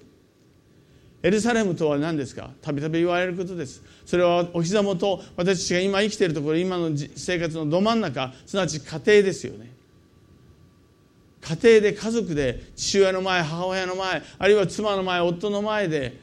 [1.22, 2.52] エルサレムとは何ですか？
[2.62, 3.84] たびたび言われることです。
[4.06, 9.70] それはお膝元私たちが今生きているところ今の生活のど真ん中すなわち家庭ですよね。
[11.42, 16.18] 家庭で家族で父親の前母親の前あるいは妻の前夫の前で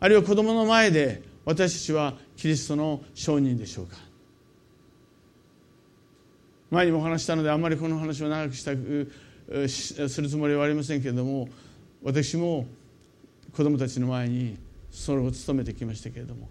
[0.00, 3.96] あるいは子供の前で私たちはキリストの証人でしょうか。
[6.70, 9.12] 前にもお話したのであんまりこの話を長くしたく
[9.68, 11.48] するつもりはありませんけれども
[12.02, 12.66] 私も
[13.54, 14.56] 子供たちの前に
[14.90, 16.48] それを務めてきましたけれども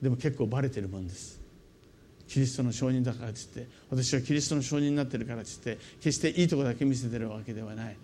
[0.00, 1.40] でも結構バレてるもんです。
[2.28, 7.96] キリストの証人だからっつって私はキリストの証人になってるからっつって決していいとこだけ見せてるわけではない。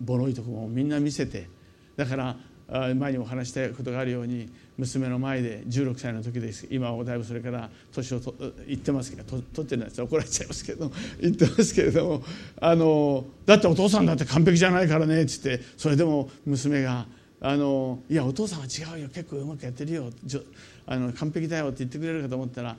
[0.00, 1.48] ボロいとこもみんな見せて。
[1.96, 2.36] だから
[2.94, 6.66] 前にも話したことがあるように娘の前で16歳の時です。
[6.70, 8.34] 今はだいぶそれから年をと
[8.66, 12.24] 言ってますけど取ってないやつ怒られちゃいますけど 言ってますけれども
[12.60, 17.06] あのだってお父さんだって完璧じゃないからねっつってそれでも娘が
[17.40, 20.10] あのいやお父さんは違うよ結構うまくやってるよ
[20.86, 22.76] あの完璧だよって言ってくれるかと思ったら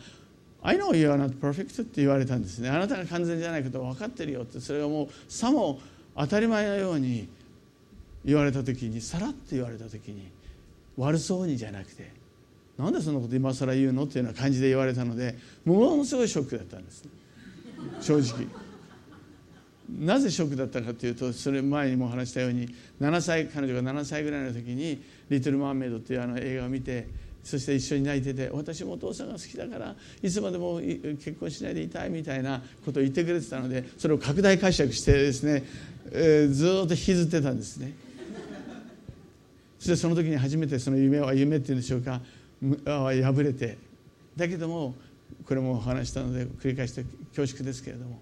[0.62, 2.70] I know you are not perfect って言われたんですね。
[2.70, 5.80] あなたが完全じゃないこと分かってるよってそれがもうさも
[6.18, 7.30] 当たり前のように
[8.26, 10.30] 言われた時にさらっと言われた時に
[10.98, 12.12] 悪そうにじゃなくて
[12.78, 17.06] なんでそんなこと今更言うのっていうような感じで言われたのでものすごいショックだったんです。
[18.02, 18.69] 正直。
[19.98, 22.68] なぜショックだったかというとそれ前にも話したように
[23.02, 27.08] 7歳彼女が7歳ぐらいの時に「リトル・マーメイド」っていうあの映画を見て
[27.44, 35.64] そして一緒に泣いてて私もお父さんが好きだからいつまでも結婚しないでいたいみたいなことを言ってくれてたのでそれを拡大解釈してですね、
[36.12, 37.94] えー、ずっと引きずってたんですね。
[39.80, 42.22] そしてその時に初めてその夢は夢っていうんでしょうか
[42.86, 43.78] 破れて。
[44.36, 44.96] だけども
[45.46, 48.20] これもお話したので繰り返して恐縮ですけれども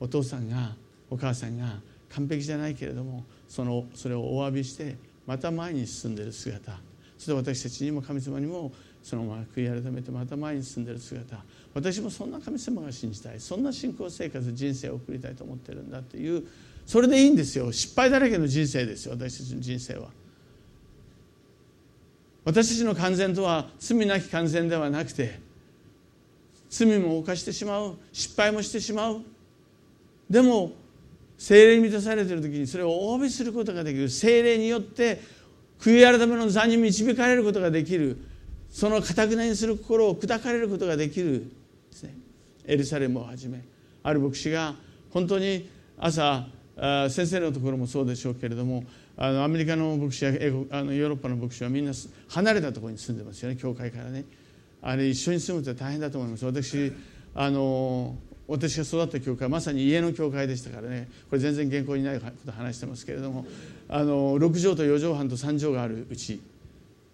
[0.00, 0.74] お父さんが
[1.10, 4.96] お母さんが完璧じゃないけれどもそのそれをお詫びして
[5.26, 6.72] また前に進んでいる姿。
[7.16, 11.36] そして私たちにも神様にもそのまま悔い改めてまた前に進んでいる姿。
[11.74, 13.40] 私もそんな神様が信じたい。
[13.40, 16.46] そんな信仰生活人生を送りたいと思ってるんだっていう
[16.86, 17.70] それでいいんですよ。
[17.72, 19.12] 失敗だらけの人生ですよ。
[19.12, 20.08] 私たちの人生は。
[22.44, 25.38] 私たちの完全とは罪なき完全ではなくて
[26.70, 27.96] 罪も犯してしまう。
[28.12, 29.22] 失敗もしてしまう。
[30.28, 30.72] でも
[31.40, 35.22] 精霊に満たされている時にそれをお詫びすることができる精霊によって
[35.80, 38.18] 悔い改めの座に導かれることができる。
[38.68, 41.50] そのかたくなにする心を砕かれることができる
[41.90, 42.14] ですね。
[42.66, 43.64] エルサレムをはじめ
[44.02, 44.74] ある牧師が
[45.08, 46.46] 本当に朝
[47.08, 48.84] 先生のところもそうでしょうけれども
[49.16, 51.92] あのアメリカの牧師や英語あのヨーロッパの牧師はみんな
[52.28, 54.24] 離れたところに住んでますよね教会からね。
[54.82, 56.44] あれ一緒に住むって大変だと思います。
[56.44, 56.92] 私
[57.34, 58.14] あの
[58.50, 61.08] 私が育った教会まさに家の教会でしたからね。
[61.30, 63.46] これ全然原稿にないこと話してますけれども。
[63.88, 66.40] あの6畳と4畳半と3畳があるうち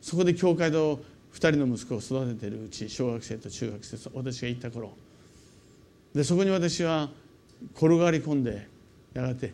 [0.01, 1.01] そこで教会と
[1.35, 4.92] 2人の息子を育ててるうち小学生と中学生私が行った頃。
[6.14, 7.11] でそこに私は
[7.75, 8.66] 転がり込んで
[9.12, 9.53] やがて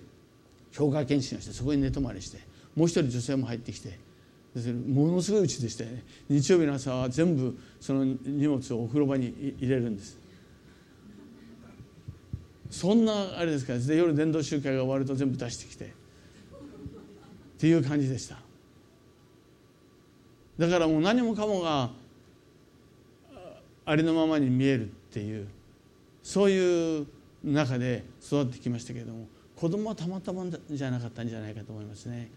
[0.70, 2.38] 教会検診をしてそこに寝泊まりして
[2.76, 3.98] もう一人女性も入ってきて
[4.86, 6.04] ものすごいうちでしたよね。
[6.28, 10.21] 日曜日の朝は全部その荷物をお風呂場に入れるんです。
[12.72, 13.74] そんなあれですか。
[13.74, 15.84] らで夜伝道集会が終わると全部出してきて。
[15.84, 15.88] っ
[17.58, 18.38] ていう感じでした。
[20.58, 21.90] だからもう何もかもが
[23.84, 25.46] ありのままに見えるっていう
[26.22, 27.06] そういう
[27.44, 32.30] 中で育ってきましたけれども子供はたまたまじゃなかったんじゃないかと思いますね。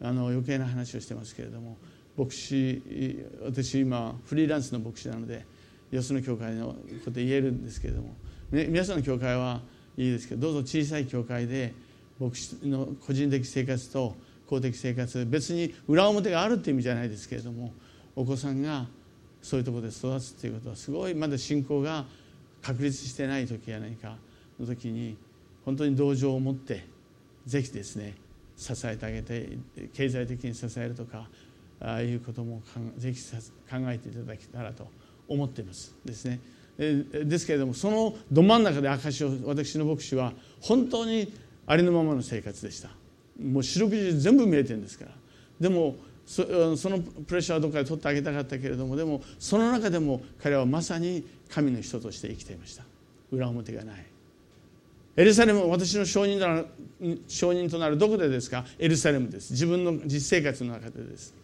[0.00, 1.76] あの余計な話をしてますけれども
[2.16, 2.82] 牧師
[3.44, 5.44] 私今フリーランスの牧師なので
[5.90, 8.14] よその教会のこと言えるんですけれども
[8.50, 9.60] ね皆さんの教会は
[9.96, 11.74] いいですけどどうぞ小さい教会で
[12.18, 14.14] 牧師の個人的生活と
[14.46, 17.72] 公的生活別に裏表があるっていう意味じゃないですけれども
[18.14, 18.86] お子さんが
[19.42, 22.04] そういうところで育つっていうことはすごいまだ信仰が
[22.62, 24.16] 確立してない時や何か
[24.58, 25.16] の時に
[25.64, 26.86] 本当に同情を持って
[27.46, 28.14] ぜひですね
[28.56, 29.58] 支えてあげて
[29.92, 31.28] 経済的に支えるとか
[31.80, 32.62] ああいうことも
[32.96, 33.38] ぜひ考
[33.90, 34.88] えていただけたらと
[35.28, 36.40] 思っていますですね。
[36.78, 41.32] ですけれどもそのど真ん中で証を私の牧師は本当に
[41.66, 42.90] ありのままの生活でした。
[43.42, 45.10] もう四六時全部見えてるんですから。
[45.60, 52.84] でもそのプレッシャーはどこかで取ってあげたかったけれどもでもその中でも彼はまさに神の人として生きていました。
[53.30, 54.04] 裏表がない。
[55.16, 56.66] エルサレム私の証人となる
[57.26, 58.66] 証人となるどこでですか？
[58.78, 59.52] エルサレムです。
[59.52, 61.34] 自分の実生活の中でです。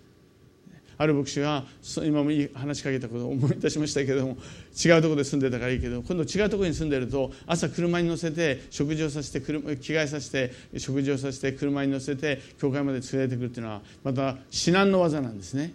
[1.02, 1.64] ある牧師が
[2.04, 4.36] 今もいい話しかけたことを思い出しましたけども
[4.84, 15.74] 違うところで住んでたからいいけど今度違うところに住んでると朝車に乗せて食事をさせて着替えさせて食事をさせて車に乗せて教会まで連れてくるっていうのはまた至難の技なんですね。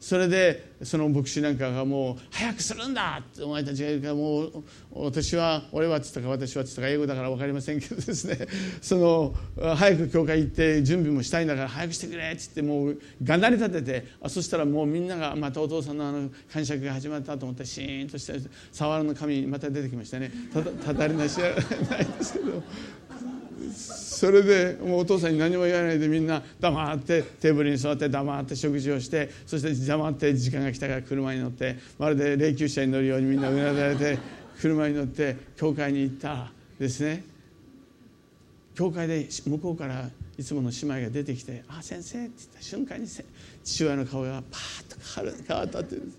[0.00, 8.38] それでその牧師なんかがもう「早くするんだ!」ってお前たちが言うからもう私は俺はっつったか私はっつったか英語だから分かりませんけどですね
[8.80, 9.34] その
[9.76, 18.40] 早く教会行って準備もしたいんだから早くしてくれっつってもうがなり立ててあそしたらもうみんながまたお父さんのあの感触が始まったと思ってシーンとして
[18.72, 21.50] 触るの神また出てきましたねたたたりなしは
[21.90, 22.62] ないですけど
[23.72, 34.18] それでもうお父さんに何も言わないでみんな黙ってテーブルに座って黙って食事をしてそして黙って時間が来たから車に乗ってまるで霊柩車に乗るようにみんなうなだれて
[34.60, 37.24] 車に乗って教会に行ったですね。
[38.74, 40.08] 教会で向こうから
[40.38, 42.62] いつもの姉妹が出てきて「あ先生」って言った。
[42.62, 43.06] 瞬間に
[43.62, 46.18] 父親の顔がパーッと変わったっていうんです。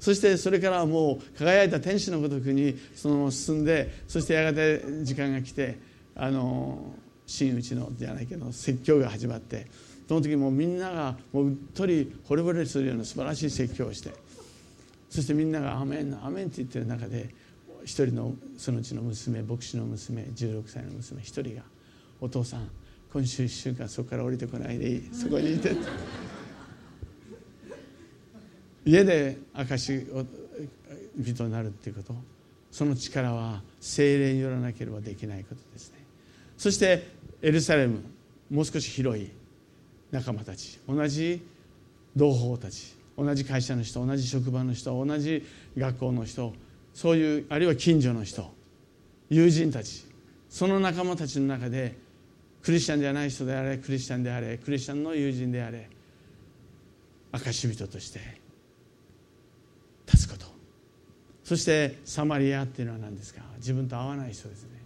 [0.00, 5.78] そしてそれからもう輝いた天使のごとくにそのまま進んでそしてやがて時間が来て
[6.14, 6.94] あの
[7.26, 9.66] 真打ちのじゃないけど説教が始まって
[10.08, 14.12] その時もうみんながもううっとり惚れ惚れするような素晴らしい説教をして
[15.08, 17.34] そしてみんなが「アメンアメン」って言ってる中で
[17.84, 21.62] 一人のそのうちの娘牧師の娘16歳の娘一人が
[22.20, 22.68] 「お父さん
[23.12, 25.72] 今週1週間そこから降りてこないでいいそこにいて」
[28.84, 30.02] 家で証
[31.18, 32.32] 人になるっていうこと。
[32.72, 36.01] その力は精霊によらなければできないことですね。
[36.62, 37.08] そして
[37.42, 38.04] エルサレム
[38.48, 39.32] もう少し広い
[40.12, 41.44] 仲間たち同じ
[42.14, 45.44] 同胞たち同じ会社の人同じ職場の人同じ
[45.76, 46.54] 学校の人
[46.94, 48.48] そういうあるいは近所の人
[49.28, 50.06] 友人たち
[50.48, 51.98] その仲間たちの中で
[52.62, 55.90] クリスチャンではない人であれクリスチャンであれクリスチャンの友人であれ
[57.32, 58.20] 証し人として
[60.06, 60.46] 立つこと。
[61.42, 63.40] そしてサマリアっていうのは何ですか？
[63.56, 64.81] 自分と合わない人ですね。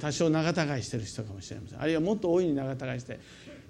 [0.00, 1.80] 多少仲違いしてる人かもしれません。
[1.80, 3.20] あるいはもっと大いに仲違いして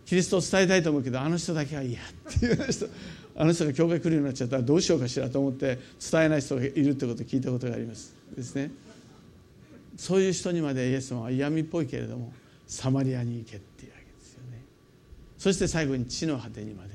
[0.04, 2.04] キリストを伝えたいと思うけどあの人だけは嫌っ
[2.40, 2.86] ていう人
[3.36, 5.78] あの人が教会来るようになっちゃったらどうしようかしらと思って
[6.10, 8.14] 伝えない人がいるってことを聞いたことがあります。
[8.36, 8.70] ですね。
[9.96, 12.32] そういう人にまでイエス様は嫌味っぽいけれども
[12.66, 14.60] サマリアに行けっていうわけですよね。
[15.38, 16.90] そして最後に地の果てにまで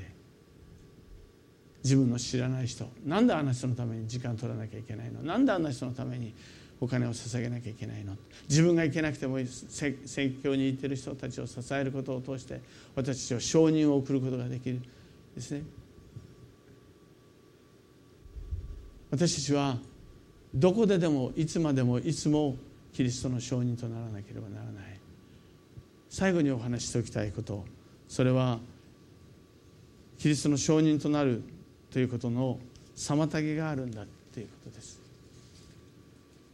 [1.84, 5.24] 自分の知らない人なんであの人のために時間取らなきゃいけないの？
[5.24, 6.34] なんであの人のために
[6.82, 8.16] お金を捧げなきゃいけないの。
[8.50, 9.48] 自分が行けなくてもいい。
[9.48, 12.62] 宣教に行っている人たちを支えることを通して
[12.96, 14.82] 私たちは承認を送ることができる。
[15.36, 15.64] ですね。
[19.12, 19.78] 私たちは
[20.54, 22.56] どこででもいつまでもいつも
[22.94, 25.00] キリストの証人とならなければならない。
[26.10, 27.66] 最後にお話ししておきたいこと。
[28.08, 28.60] それは
[30.18, 31.44] キリストの証人となる
[31.92, 32.60] ということの
[32.96, 34.99] 妨げがあるんだということです。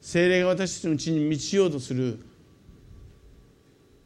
[0.06, 2.20] 精霊が私たちのうちに満ちようとする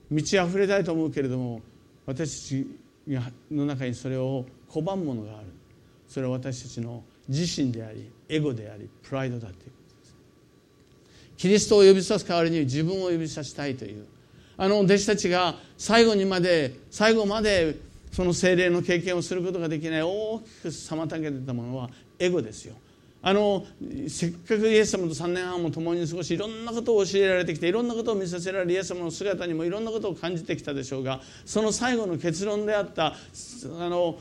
[0.09, 1.61] 満ち溢れたいと思うけれども
[2.05, 2.63] 私
[3.05, 5.47] たちの中にそれを拒むものがある。
[6.07, 10.15] それは私たちの自身でありエゴでありプライドだということです。
[11.35, 14.05] キリストを呼びさす代わりに自分を呼びさせたいという。
[14.55, 17.75] あの弟子たちが最後にまで最後まで
[18.13, 21.89] その精霊の経験をすることができない大きく妨げてたものは
[22.19, 22.75] エゴですよ。
[23.21, 23.65] あの
[24.07, 33.13] せっかくイエス様と3年半も共に過ごしいろんなことを教えられてきていろんなことを見させられるイエス様の姿にもいろんなことを感じてきたでしょうがその最後の結論であったあ
[33.89, 34.17] の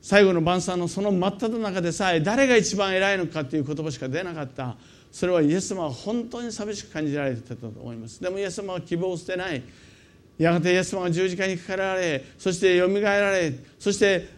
[0.00, 4.76] 最後の晩餐のその真っ只中でさえ誰が一番偉いのかという言葉しか出なかった。
[5.10, 8.22] それはイエス様は本当に寂しく感じられてたと思います。
[8.22, 9.62] でもイエス様は希望を捨てない。
[10.38, 14.28] やがてイエス様が十字架にかかられそしてよみがえられそして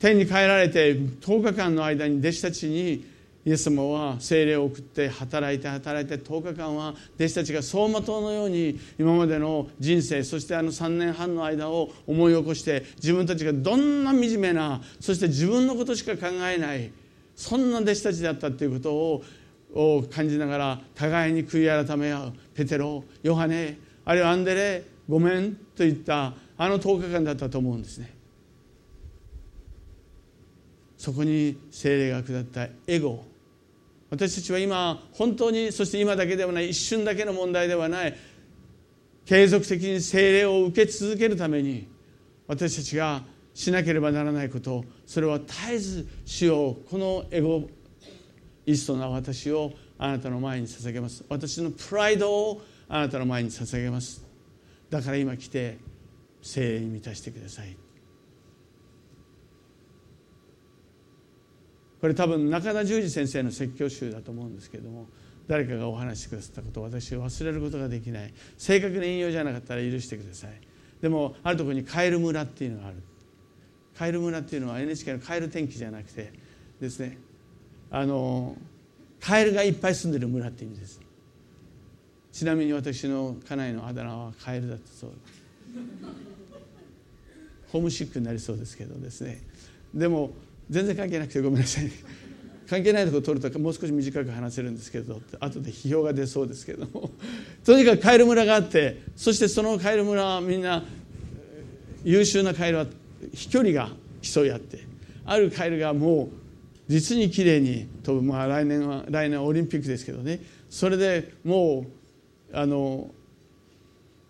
[0.00, 3.04] 天に帰られて10日間の間に弟子たちに
[3.44, 16.90] イエス様は精霊を送って働いて働いて10日間は弟子たちが走馬灯のように今までの人生そしてあの3年半の間を思い起こして自分たちがどんな惨めなそして自分のことしか考えない
[17.34, 19.24] そんな弟子たちだったということを
[19.72, 28.19] を感じながら互いに悔い改め合うペテロヨハネあるいはアンデレごめんといったあの10日間だったと思うんですね。
[31.00, 33.24] そこに精霊が下ったエゴ。
[34.10, 38.14] 私たちは今本当にそして今だけではない一瞬だけの問題ではない
[39.24, 41.88] 継続的に精霊を受け続けるために
[42.46, 43.22] 私たちが
[43.54, 47.66] しなければならないことそれは絶えず主をこのエゴ
[48.66, 51.24] イストな私をあなたの前に捧げます。
[51.30, 54.22] 私のプライドをあなたの前に捧げます。
[54.90, 55.78] だから今来て
[56.42, 57.89] 精霊に満たしてください。
[62.00, 65.06] これ多分中田十二先生の説教集だと思うんですけれども
[65.46, 68.32] 誰かがお話しくださったことを私は忘れることができない。
[68.56, 70.52] 正確な引用じゃなかったら許してください。
[71.02, 72.96] でもあるところにカエル村っていうのがある。
[73.98, 76.32] カエル村っていうのは NHK のカエル天気じゃなくて
[76.80, 77.18] ですね
[77.90, 78.56] あの
[79.20, 81.00] カエルがいっぱい住んでる村っていう意味です。
[82.32, 85.10] ちなみに私の家内のあだ名はカエルだったそう。
[85.10, 85.20] です
[87.72, 89.42] ホームシックになりそうですけどですね。
[89.92, 90.30] でも
[90.70, 91.90] 全然関係なくてごめんなさい。
[92.68, 97.10] 関係ないところ取るともう少し短く話せるんですけど後で批評が出そうですけども。
[97.64, 100.84] とにかくカエル村があってそしてそのカエル村はみんな
[102.04, 102.86] 優秀なカエルは
[103.34, 103.90] 飛距離が
[104.22, 104.84] 競い合って
[105.24, 106.28] あるカエルがもう
[106.86, 110.40] 実にきれいに飛ぶ、まあ、来年は来年はオリンピックですけどね。
[110.68, 111.86] それでも
[112.52, 113.10] うあの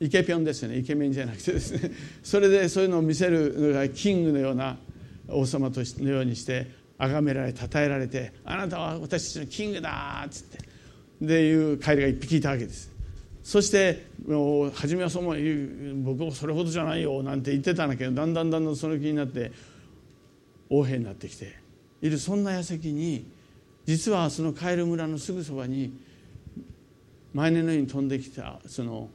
[0.00, 0.78] イケピョンですよね。
[0.78, 1.90] イケメンじゃなくてですね。
[2.22, 4.78] それでそういうのを見せるのがキングのような
[5.32, 6.66] 王様とのようにして
[6.98, 10.58] 崇められ称えられて「あなたは私たちのキングだ」っつって
[11.20, 12.90] でいうカエルが一匹いたわけです。
[13.42, 15.34] そしてもう初めはそうも
[16.04, 19.50] 僕もそれほどじゃないよなんて言ってたんだけどだんだんだんだんその気になって
[20.68, 21.56] 王兵になってきて
[22.02, 23.26] いるそんな矢先に
[23.86, 25.92] 実はそのカエル村のすぐそばに
[27.32, 29.08] 毎年のように飛んできたその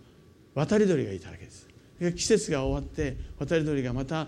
[0.53, 1.67] 渡り鳥がいたわけです。
[2.15, 4.27] 季節が終わって渡り鳥がまた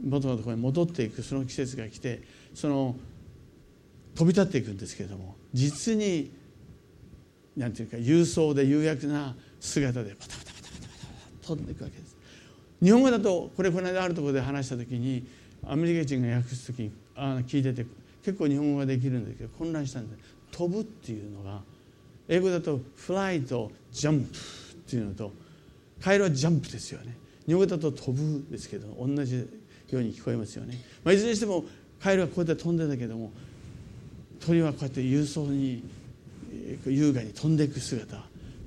[0.00, 2.22] 元のところに戻っていくその季節が来て
[2.54, 2.96] その
[4.14, 6.32] 飛び立っていくんですけれども実に
[7.56, 10.88] なんていうか勇壮で有薬な姿でパタパタパタパタパ
[11.42, 12.16] タ飛んでいくわけです。
[12.82, 15.24] 日本語だとこれこの間あるところで話した時に
[15.64, 17.86] アメリカ人が訳す時にあ聞いてて
[18.24, 20.16] 結構日本語ができるんだけど混乱したんで
[20.50, 21.60] 飛ぶっていうのが
[22.28, 24.30] 英語だとフライとジャンプっ
[24.90, 25.32] ていうのと
[26.00, 27.16] カエルはジャンプですよね。
[27.46, 29.48] 日本語だと飛ぶですけど同じ
[29.94, 31.64] ように聞こえますよね、まあ、いずれにしても
[32.02, 33.32] カエルはこうやって飛んでたけども
[34.44, 35.84] 鳥はこうやって勇壮に
[36.86, 38.18] 優雅に飛んでいく姿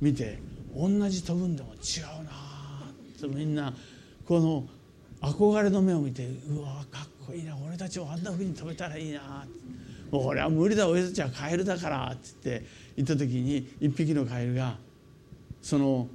[0.01, 0.39] 見て
[0.75, 2.31] 同じ飛ぶんでも違うな
[3.19, 3.73] とみんな
[4.27, 4.63] この
[5.21, 9.45] 憧れの目を見てうわかっこいいな俺たちもあんなふうに飛べたらいいな
[10.11, 12.63] 俺は無理だ俺たちはカエルだからって
[12.95, 14.77] 言った時に一匹のカエルが
[15.61, 16.07] その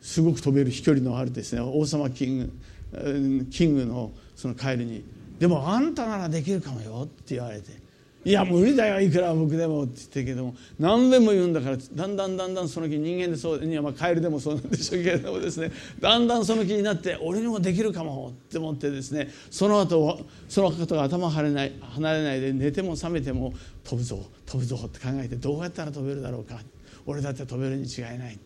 [0.00, 5.04] すごく飛べる飛距離のあるですね王様キングキングのそのカエルに
[5.38, 7.84] 「でもあんたならできるかもよ」って言われて
[8.24, 15.70] いや無理だよいくら僕でもって言ってるけども何べんも言うんだからだんだんだんだんその気人間でそういやまあカエルでもそうなんでしょうけれどもですね
[16.00, 23.52] だんだんその気になって俺にもできるかもって思ってですねその後その方が頭離れない離れないで寝ても覚めても
[23.84, 26.58] 飛ぶぞ飛ぶぞって考えてどうやったら飛べるだろうか
[27.04, 28.38] 俺だって飛べるに違いない、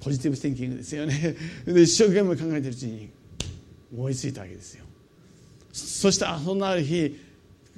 [0.00, 1.36] ポジティブシンキングですよね。
[1.64, 3.10] で一生懸命考えてるうちに
[3.92, 4.84] 思いついたわけですよ。
[5.72, 7.16] そしてそんなある日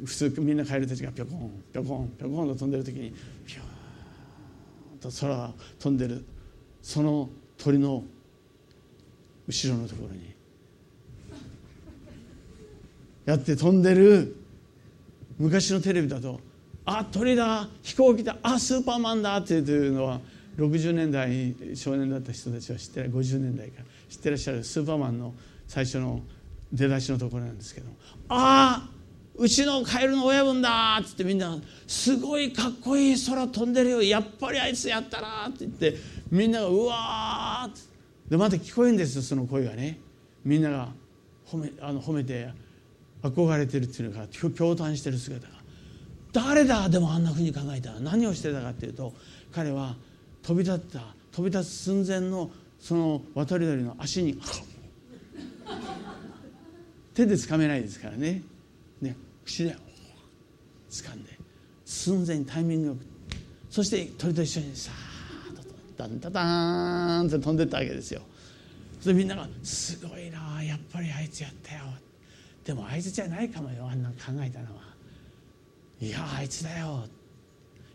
[0.05, 3.11] 普通みんなカエルたちがぴょこんぴょこんぴょこんと飛んでる時に
[3.47, 6.25] ピューンと空が飛んでる
[6.81, 8.03] その鳥の
[9.47, 10.33] 後ろのところに
[13.25, 14.35] やって飛んでる
[15.39, 16.41] 昔のテレビだと
[16.85, 20.21] 「あ鳥だ飛行機だあスーパーマンだ」っていうのは
[20.57, 25.35] 60年代に少年だった人たちは知ってら50年代から知ってらっしゃるスーパーマンの
[25.73, 26.21] 最初の
[26.71, 27.87] 出だしのところなんですけど
[28.29, 28.89] 「ああ
[29.37, 34.03] うちのカエルの親分だっつってみんなすごいかっこいい空飛んでるよ。
[34.03, 35.97] やっぱりあいつやったなって言って
[36.31, 37.81] みんながうわって。
[38.29, 39.99] でまた聞こえるんですよその声がね。
[40.45, 40.91] みんなが
[41.47, 42.51] 褒めあの褒めて
[43.23, 45.55] 憧れてるっていうのが驚嘆してる姿が。
[46.35, 49.15] 誰だでもあんなふうに考えたら何をしてたかっていうと
[49.53, 49.97] 彼は
[50.43, 54.39] 飛び立った飛び立つ寸前のその渡り鳥の足に
[57.15, 58.43] 手でつかめないですからね。
[59.01, 59.77] ね口で
[60.91, 61.39] 掴んで
[61.85, 62.99] 寸前にタイミングよく
[63.71, 68.23] そして鳥と一緒にさーっとダンダダンって飛んでったわけですよ。
[69.01, 71.85] それみんなが「すごいなやっぱりあいつやったよ」
[72.65, 74.83] でもあいつじゃないかもよあんな考えたのは。
[76.01, 77.07] いやあいつだよ。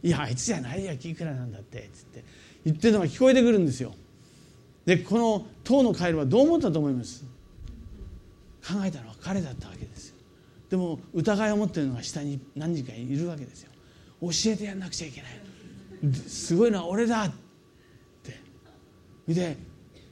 [0.04, 2.24] いやあいつじゃないよいくらなんだってつって。
[2.66, 3.96] 言ってるのが聞こえてくるんですよ。
[4.86, 7.24] でこの塔のカエルはどう思ったと思います？
[8.68, 10.16] 考えたのは彼だったわけですよ。
[10.70, 13.72] でも疑いを持ってるのが下に何人かいるわけですよ。
[14.22, 16.14] 教えてやんなくちゃいけない。
[16.28, 17.32] すごいのは俺だっ
[18.24, 18.40] て。
[19.26, 19.56] 見て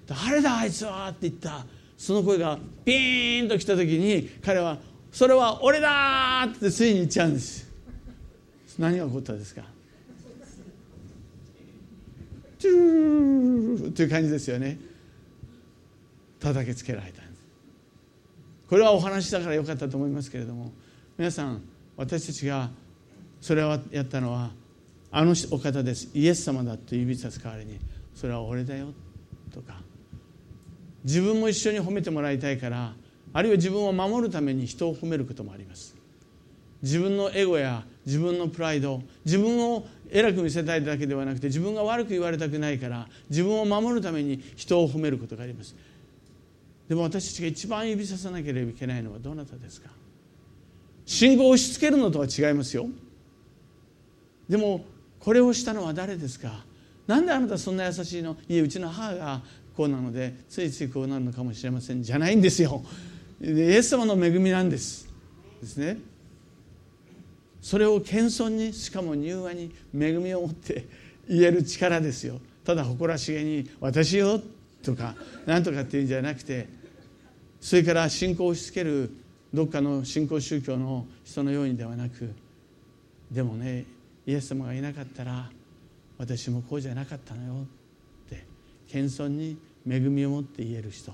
[0.08, 1.66] 誰だあいつはって言った
[1.98, 4.78] その声がピーンと来た時に彼は
[5.12, 7.70] それは俺だってついに言っちゃうんです
[8.78, 9.64] 何が起こったんですか。
[12.60, 14.78] チューっていう感じですよね。
[16.40, 17.25] 叩きつけられた。
[18.70, 20.72] これはお話だからよかったと思いますけれども
[21.18, 21.62] 皆さん
[21.98, 22.70] 私たちが
[23.42, 24.52] それをやったのは
[25.12, 26.10] あのお方です。
[26.14, 27.80] イエス様だと指さす代わりに
[28.14, 28.88] それは俺だよ
[29.54, 29.76] とか。
[31.06, 32.94] 自分も一緒に褒めてもらいたいから
[33.32, 35.96] あるいは自分を守るために人を褒めることもあります。
[36.82, 45.76] 自分のエゴや自分のプライド自分を偉く見せたいだけではなくて自分が悪く言われたくないから自分を守るために人を褒めることがあります。
[46.88, 49.90] でも私たちが一番指ささなければいけないのはどなたですか？
[51.06, 52.88] 信仰を押し付けるのとは違いますよ。
[54.48, 54.86] でも
[55.20, 56.64] これをしたのは誰ですか？
[57.08, 58.38] なんであなたそんな優しいの？
[58.48, 59.42] いえうちの母が
[59.76, 62.84] こうなのでついついこうなるのかもしれませんじゃないんですよ。
[63.42, 65.10] イエス様の恵みなんです。
[65.62, 65.98] ですね。
[67.62, 70.88] それを謙遜にしかも柔和に恵みを持って
[71.28, 72.40] 言える力ですよ。
[72.64, 74.40] ただ誇らしげに「私よ」
[74.86, 75.16] とか
[75.46, 76.68] なんとかっていうんじゃなくて
[77.60, 79.10] それから信仰を押し付ける
[79.54, 82.34] どっかの信仰宗教の人のようにではなく
[83.32, 83.86] でもね
[84.26, 85.50] イエス様がいなかったら
[86.18, 88.46] 私もこうじゃなかったのよって
[88.88, 89.58] 謙遜に
[89.90, 91.14] 恵みを持って言える人。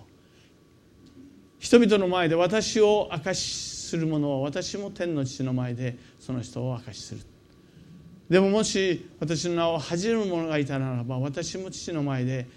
[1.59, 7.21] 人々の前で私を証しする者は私も天の父の前でその人を証しする。
[8.29, 12.47] でももし私の名を恥じる者がいたならば私も父の前で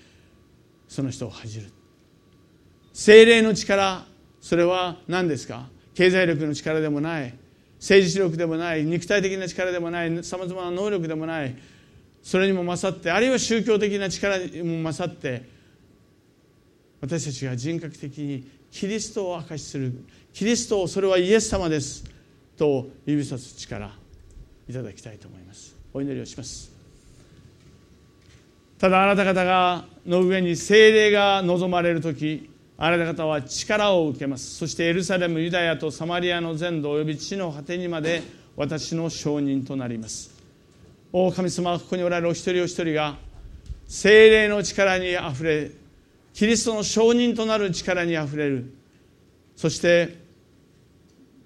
[0.95, 1.73] その人を恥じる。
[2.93, 4.07] 精霊の力
[4.41, 5.67] それは何ですか？
[5.97, 7.35] 経済力の力でもない
[7.81, 11.57] 政治力でもない肉体的な力でもないさまざまな能力でもない
[12.23, 15.49] それにも勝ってあるいは宗教的な力にも勝って
[17.01, 19.93] 私たちが人格的にキリストを証しする
[20.33, 22.05] キリストをそれはイエス様です
[22.57, 23.91] と指さす力
[24.69, 25.75] いただきたいと思います。
[25.93, 26.73] お祈りをします。
[28.79, 34.57] ただあなた方がの上に精霊が望まれる時あなた方は力を受けます。
[34.57, 38.23] そしてエルサレムユダヤとサマリアの全土および地の果てにまで
[38.57, 40.33] 私の証人となります。
[41.13, 43.17] お神様はここにおられるお一人お一人が
[43.87, 45.71] 精霊の力にあふれ
[46.33, 48.75] キリストの証人となる力にあふれる。
[49.55, 50.24] そして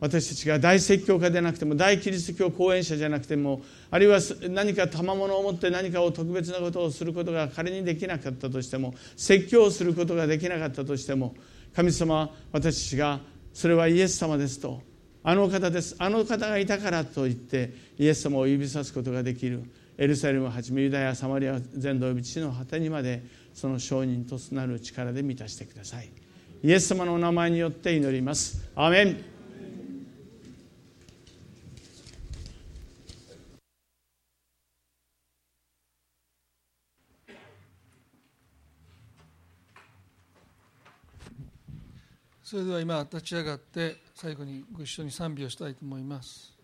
[0.01, 11.35] 私たちが大説教家でなくても大キリスト教講演者じゃなくてもあるいは何か賜物を持って何かを特別なことをすることが仮にできなかったとしても説教をすることができなかったとしても
[11.75, 13.21] 神様私たちが
[13.53, 14.83] それはイエス様ですと
[15.25, 15.97] あの方です。
[15.99, 19.63] あの方がいたからと言ってイエス様を指さすことができる。
[19.99, 26.09] エルサレムをはじめユダヤサマリア全土及び地の果てにまでその証人となる力で満たしてください。
[26.63, 28.71] イエス様のお名前によって祈ります。
[28.77, 29.38] アメン。
[42.49, 46.58] それでは今立ち上がって最後にご一緒に賛美をしたいと思います。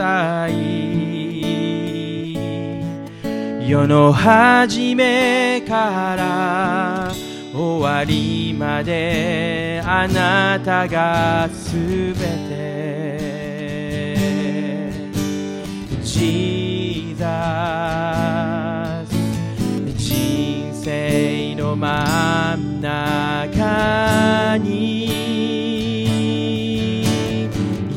[0.00, 2.32] さい
[3.68, 7.12] 世の初めから
[7.52, 11.76] 終わりまであなたがす
[12.14, 12.14] べ
[12.48, 12.56] て。
[16.02, 19.12] ジーザス
[19.98, 25.10] 人生の真ん中に。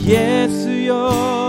[0.06, 1.43] イエスよ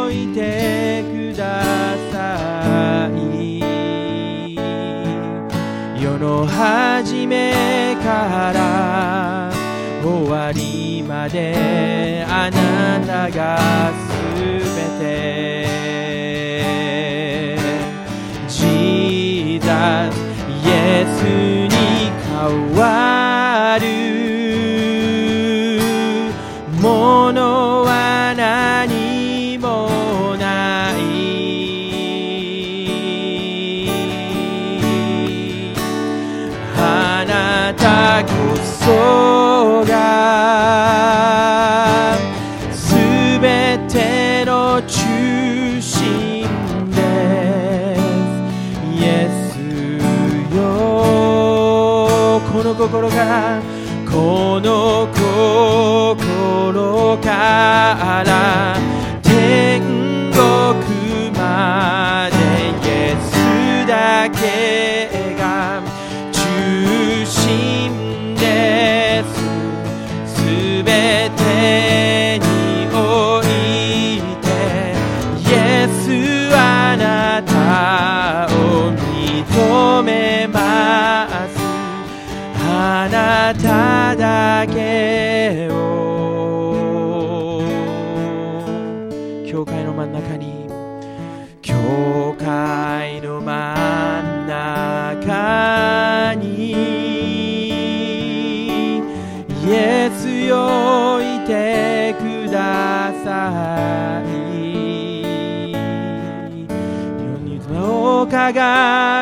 [6.56, 9.50] 始めから
[10.04, 13.58] 終わりまであなたが
[13.92, 15.34] すべて。
[18.46, 20.14] ジーザス
[20.48, 21.22] イエス
[21.66, 21.74] に
[22.22, 24.03] 変わる。
[57.18, 58.83] から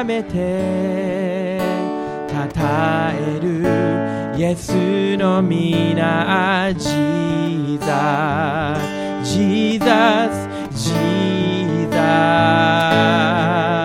[0.05, 1.59] めて
[2.29, 3.63] たたえる
[4.39, 13.82] イエスの皆ジーザージーザースジーザー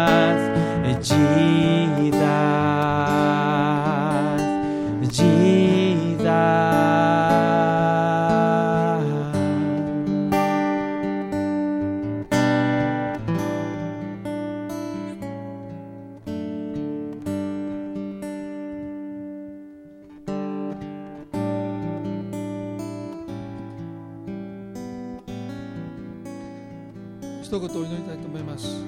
[27.47, 28.83] 一言お祈りたいと思います。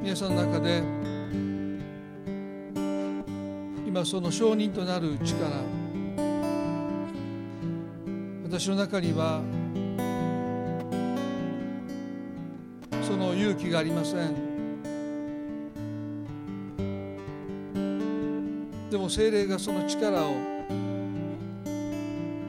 [0.00, 0.80] 皆さんの中で
[3.84, 5.50] 今その証人となる力
[8.44, 9.42] 私の中には
[13.02, 14.36] その勇気がありません。
[18.88, 20.36] でも精霊がその力を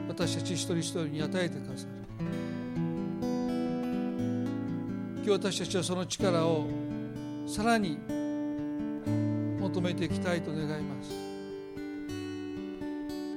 [0.06, 1.97] 私たち一人一人に与えてくださる
[5.28, 6.66] 日私たちはその力を
[7.46, 7.98] さらに
[9.60, 11.12] 求めていきたいと願います。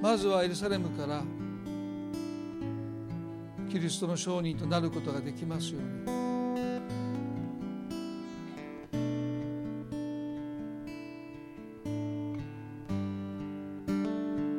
[0.01, 1.21] まずはエルサレムから
[3.69, 6.21] キリストの証人となることができますように。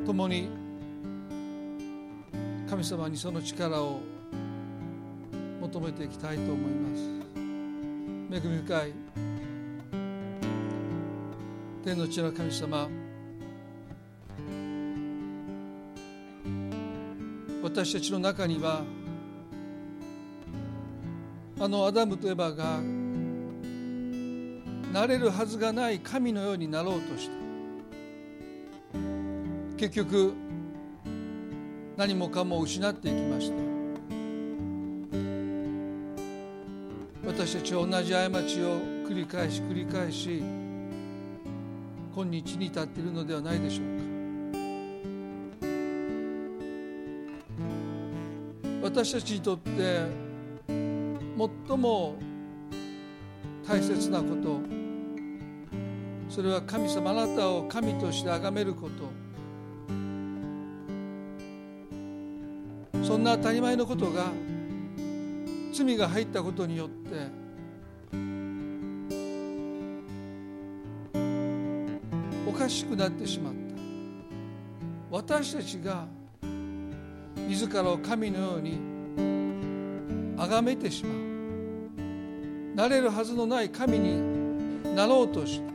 [0.05, 0.47] 共に
[2.69, 4.01] 神様にその力を
[5.61, 7.22] 求めていきたいと思います。
[8.33, 8.93] 恵み深い。
[11.85, 12.89] 天の地の神様。
[17.61, 18.81] 私たちの中には
[21.59, 22.79] あのアダムとエバが
[24.91, 27.33] なれるはずがない神のようになろうとした。
[29.77, 30.33] 結局
[31.95, 33.72] 何もかも失っていきました。
[37.45, 40.41] 私たちは同じ過ちを繰り返し繰り返し
[42.15, 43.87] 今日に至っているのではないでしょう
[48.81, 48.89] か。
[48.93, 50.05] 私たちにとって
[51.67, 52.15] 最も
[53.67, 54.61] 大切なこと
[56.29, 59.11] それは神様あなたを神として崇めること。
[63.05, 64.31] そんな当たり前のことが
[65.73, 67.43] 罪が入ったことによって
[72.47, 73.59] おかしくなってしまった。
[75.09, 76.05] 私たちが
[77.47, 78.79] 自らを神のように
[80.37, 81.33] 崇めてしまう。
[82.75, 85.73] なれるはずのない神になろうとして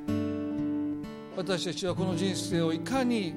[1.36, 3.34] 私たちはこの人生をいかに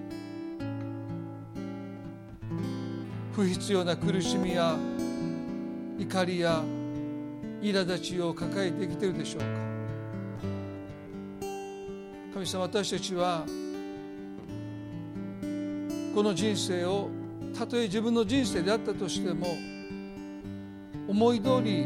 [3.33, 4.75] 不必要な苦しみや
[6.01, 6.63] 怒りや
[7.61, 9.47] 苛立ちを抱えてきてるでしょうか。
[12.33, 13.45] 神様私たちは
[16.15, 17.09] この人生を
[17.55, 19.45] たとえ自分の人生であったとしても
[21.07, 21.85] 思い通り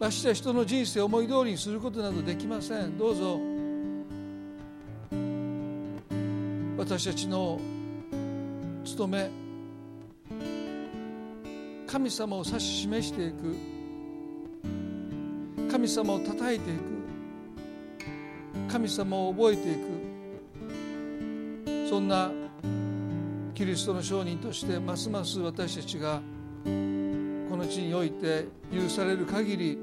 [0.00, 2.98] まして人の人生を思い通りにすることなどできません。
[2.98, 3.38] どうぞ
[6.76, 7.60] 私たちの
[8.84, 9.43] 務め
[11.94, 13.54] 神様を指し示していく。
[15.70, 16.80] 神様をたたえていく。
[18.68, 19.78] 神様を覚えていく。
[21.88, 22.32] そんな
[23.54, 26.20] キリストの証人としてますます私たちが
[26.64, 29.78] この地において許される限り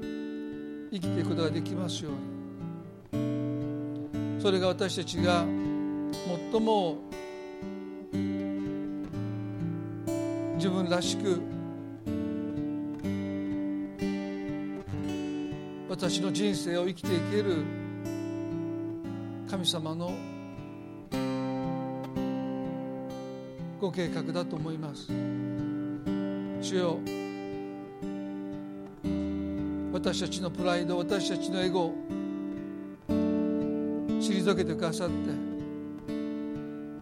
[0.92, 2.12] 生きていくことができますよう
[3.16, 4.38] に。
[4.38, 5.46] それが私たちが
[6.52, 6.98] 最も
[10.56, 11.51] 自分らしく
[16.02, 17.58] 私の人生を生きていける
[19.48, 20.12] 神様の
[23.80, 25.06] ご計画だと思います。
[26.60, 26.98] 主よ
[29.92, 31.94] 私たちのプライド私たちのエゴを
[33.08, 35.14] 退けてくださって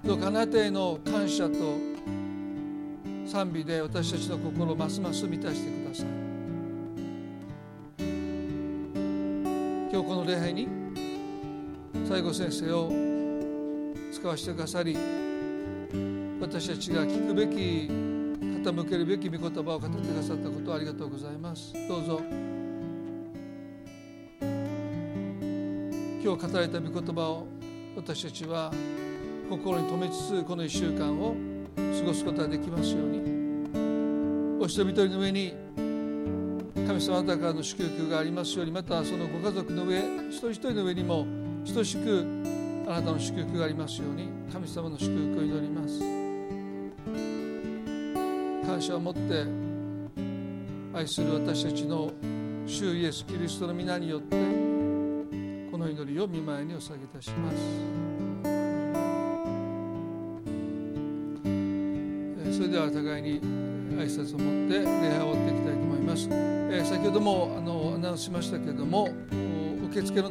[0.07, 1.55] どうかあなたへの感謝と
[3.25, 6.20] 賛美で私たちの心をますます満たしてください。
[10.31, 10.69] 礼拝に
[11.93, 12.93] 西郷先生を
[14.13, 14.97] 使わせてくださり
[16.41, 17.91] 私たちが聞くべき
[18.63, 21.73] 傾けるべき御言葉を語ってくださったことをありがとうございます。
[21.89, 22.21] どうぞ。
[26.23, 27.47] 今日語られた御言葉を
[27.97, 28.73] 私たちは
[29.49, 31.35] 心に留めつつこの1週間を
[31.77, 33.21] 過ごすことができますように。
[34.61, 35.55] お一人一人の上に
[36.91, 41.25] 神様方からの祝福がありますようにまたそのご家族の上一人一人の上にも
[41.73, 42.27] 等しく
[42.89, 46.01] あなたの祝福がありますように神様の祝福を祈ります。
[48.67, 49.21] 感謝を持って
[50.93, 52.13] 愛する私たちの
[52.67, 54.37] 主イエス・キリストの皆によって
[55.71, 57.57] この祈りを見舞いにお下げいたします。
[62.53, 63.41] それでは互いに
[63.97, 65.90] 挨拶を持って礼拝を終わっていきたいと思います、
[66.71, 69.09] え先ほどもあのアナウンスしましたけれども
[69.87, 70.29] 受付の